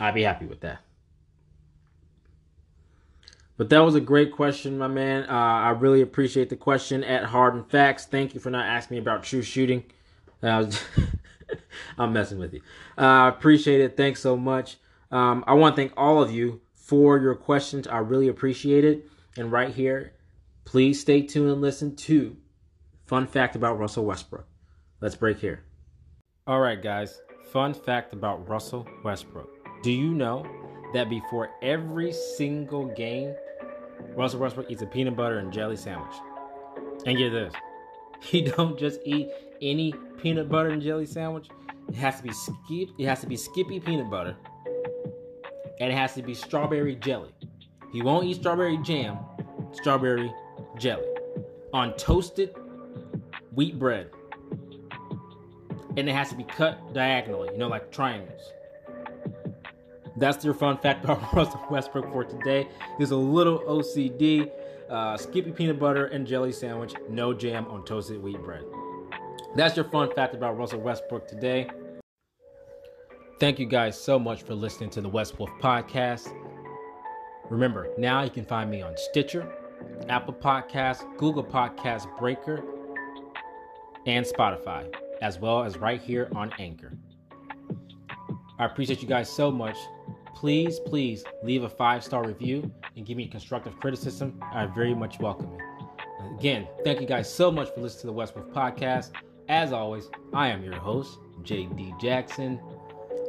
I'd 0.00 0.14
be 0.14 0.22
happy 0.22 0.46
with 0.46 0.60
that. 0.60 0.80
But 3.56 3.70
that 3.70 3.80
was 3.80 3.96
a 3.96 4.00
great 4.00 4.32
question, 4.32 4.78
my 4.78 4.86
man. 4.86 5.24
Uh, 5.28 5.32
I 5.32 5.70
really 5.70 6.00
appreciate 6.00 6.48
the 6.48 6.56
question 6.56 7.02
at 7.02 7.24
Hard 7.24 7.54
and 7.54 7.68
Facts. 7.68 8.06
Thank 8.06 8.32
you 8.32 8.40
for 8.40 8.50
not 8.50 8.66
asking 8.66 8.96
me 8.96 9.00
about 9.00 9.24
true 9.24 9.42
shooting. 9.42 9.84
Uh, 10.42 10.70
I'm 11.98 12.12
messing 12.12 12.38
with 12.38 12.54
you. 12.54 12.62
I 12.96 13.26
uh, 13.26 13.28
appreciate 13.28 13.80
it. 13.80 13.96
Thanks 13.96 14.20
so 14.20 14.36
much. 14.36 14.76
Um, 15.10 15.42
I 15.46 15.54
want 15.54 15.74
to 15.74 15.82
thank 15.82 15.92
all 15.96 16.22
of 16.22 16.30
you 16.30 16.60
for 16.74 17.18
your 17.18 17.34
questions. 17.34 17.88
I 17.88 17.98
really 17.98 18.28
appreciate 18.28 18.84
it. 18.84 19.08
And 19.36 19.50
right 19.50 19.74
here, 19.74 20.12
please 20.64 21.00
stay 21.00 21.22
tuned 21.22 21.50
and 21.50 21.60
listen 21.60 21.96
to 21.96 22.36
Fun 23.06 23.26
Fact 23.26 23.56
About 23.56 23.78
Russell 23.78 24.04
Westbrook. 24.04 24.46
Let's 25.00 25.14
break 25.14 25.38
here. 25.38 25.64
All 26.46 26.60
right, 26.60 26.82
guys. 26.82 27.20
Fun 27.52 27.72
fact 27.72 28.12
about 28.12 28.48
Russell 28.48 28.86
Westbrook. 29.04 29.48
Do 29.82 29.92
you 29.92 30.12
know 30.12 30.46
that 30.92 31.08
before 31.08 31.50
every 31.62 32.12
single 32.12 32.86
game, 32.86 33.34
Russell 34.16 34.40
Westbrook 34.40 34.70
eats 34.70 34.82
a 34.82 34.86
peanut 34.86 35.16
butter 35.16 35.38
and 35.38 35.52
jelly 35.52 35.76
sandwich? 35.76 36.14
And 37.06 37.16
get 37.16 37.30
this, 37.30 37.54
he 38.20 38.42
don't 38.42 38.78
just 38.78 39.00
eat 39.04 39.30
any 39.62 39.94
peanut 40.20 40.48
butter 40.48 40.70
and 40.70 40.82
jelly 40.82 41.06
sandwich. 41.06 41.48
It 41.88 41.94
has 41.94 42.16
to 42.16 42.22
be 42.22 42.32
skip. 42.32 42.88
It 42.98 43.06
has 43.06 43.20
to 43.20 43.26
be 43.26 43.36
Skippy 43.36 43.80
peanut 43.80 44.10
butter, 44.10 44.36
and 45.80 45.92
it 45.92 45.96
has 45.96 46.14
to 46.14 46.22
be 46.22 46.34
strawberry 46.34 46.96
jelly. 46.96 47.32
He 47.92 48.02
won't 48.02 48.26
eat 48.26 48.36
strawberry 48.36 48.78
jam. 48.78 49.18
Strawberry 49.72 50.32
jelly 50.78 51.06
on 51.72 51.94
toasted 51.94 52.54
wheat 53.54 53.78
bread, 53.78 54.10
and 55.98 56.08
it 56.08 56.12
has 56.12 56.28
to 56.28 56.36
be 56.36 56.44
cut 56.44 56.94
diagonally. 56.94 57.48
You 57.52 57.58
know, 57.58 57.68
like 57.68 57.90
triangles. 57.90 58.52
That's 60.16 60.44
your 60.44 60.54
fun 60.54 60.78
fact 60.78 61.04
about 61.04 61.32
Russell 61.34 61.64
Westbrook 61.70 62.12
for 62.12 62.24
today. 62.24 62.68
There's 62.98 63.10
a 63.10 63.16
little 63.16 63.60
OCD. 63.60 64.50
Uh, 64.88 65.16
Skippy 65.16 65.52
peanut 65.52 65.78
butter 65.78 66.06
and 66.06 66.26
jelly 66.26 66.50
sandwich, 66.50 66.94
no 67.10 67.34
jam 67.34 67.66
on 67.68 67.84
toasted 67.84 68.22
wheat 68.22 68.42
bread. 68.42 68.64
That's 69.54 69.76
your 69.76 69.84
fun 69.84 70.10
fact 70.14 70.34
about 70.34 70.56
Russell 70.56 70.80
Westbrook 70.80 71.28
today. 71.28 71.68
Thank 73.38 73.58
you 73.58 73.66
guys 73.66 74.00
so 74.00 74.18
much 74.18 74.42
for 74.42 74.54
listening 74.54 74.90
to 74.90 75.00
the 75.00 75.08
West 75.08 75.38
Wolf 75.38 75.50
podcast. 75.60 76.32
Remember, 77.50 77.88
now 77.98 78.22
you 78.22 78.30
can 78.30 78.44
find 78.44 78.70
me 78.70 78.82
on 78.82 78.96
Stitcher, 78.96 79.46
Apple 80.08 80.34
Podcasts, 80.34 81.04
Google 81.18 81.44
Podcasts, 81.44 82.06
Breaker, 82.18 82.64
and 84.06 84.24
Spotify, 84.24 84.90
as 85.22 85.38
well 85.38 85.62
as 85.62 85.78
right 85.78 86.00
here 86.00 86.28
on 86.34 86.52
Anchor. 86.58 86.92
I 88.58 88.64
appreciate 88.64 89.02
you 89.02 89.08
guys 89.08 89.30
so 89.30 89.50
much. 89.50 89.76
Please, 90.34 90.80
please 90.80 91.24
leave 91.42 91.64
a 91.64 91.68
five 91.68 92.04
star 92.04 92.26
review 92.26 92.70
and 92.96 93.06
give 93.06 93.16
me 93.16 93.26
constructive 93.26 93.78
criticism. 93.78 94.42
I 94.52 94.66
very 94.66 94.94
much 94.94 95.18
welcome 95.20 95.52
it. 95.54 95.60
Again, 96.38 96.68
thank 96.84 97.00
you 97.00 97.06
guys 97.06 97.32
so 97.32 97.50
much 97.50 97.72
for 97.74 97.80
listening 97.80 98.02
to 98.02 98.06
the 98.08 98.12
West 98.12 98.36
Wolf 98.36 98.48
podcast. 98.50 99.10
As 99.48 99.72
always, 99.72 100.10
I 100.34 100.48
am 100.48 100.62
your 100.62 100.76
host, 100.76 101.18
JD 101.42 102.00
Jackson. 102.00 102.60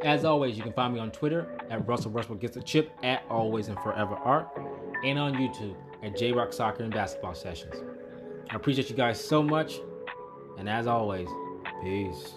As 0.04 0.24
always, 0.24 0.56
you 0.56 0.62
can 0.62 0.72
find 0.72 0.94
me 0.94 1.00
on 1.00 1.10
Twitter 1.10 1.58
at 1.70 1.86
Russell 1.86 2.10
Westbrook 2.10 2.40
Gets 2.40 2.56
a 2.56 2.62
Chip 2.62 2.90
at 3.02 3.22
Always 3.28 3.68
and 3.68 3.78
Forever 3.80 4.14
Art, 4.16 4.48
and 5.04 5.18
on 5.18 5.34
YouTube 5.34 5.76
at 6.02 6.16
J 6.16 6.32
Rock 6.32 6.52
Soccer 6.52 6.84
and 6.84 6.92
Basketball 6.92 7.34
Sessions. 7.34 7.74
I 8.50 8.56
appreciate 8.56 8.90
you 8.90 8.96
guys 8.96 9.22
so 9.22 9.42
much, 9.42 9.80
and 10.58 10.68
as 10.68 10.86
always, 10.86 11.28
peace. 11.80 12.34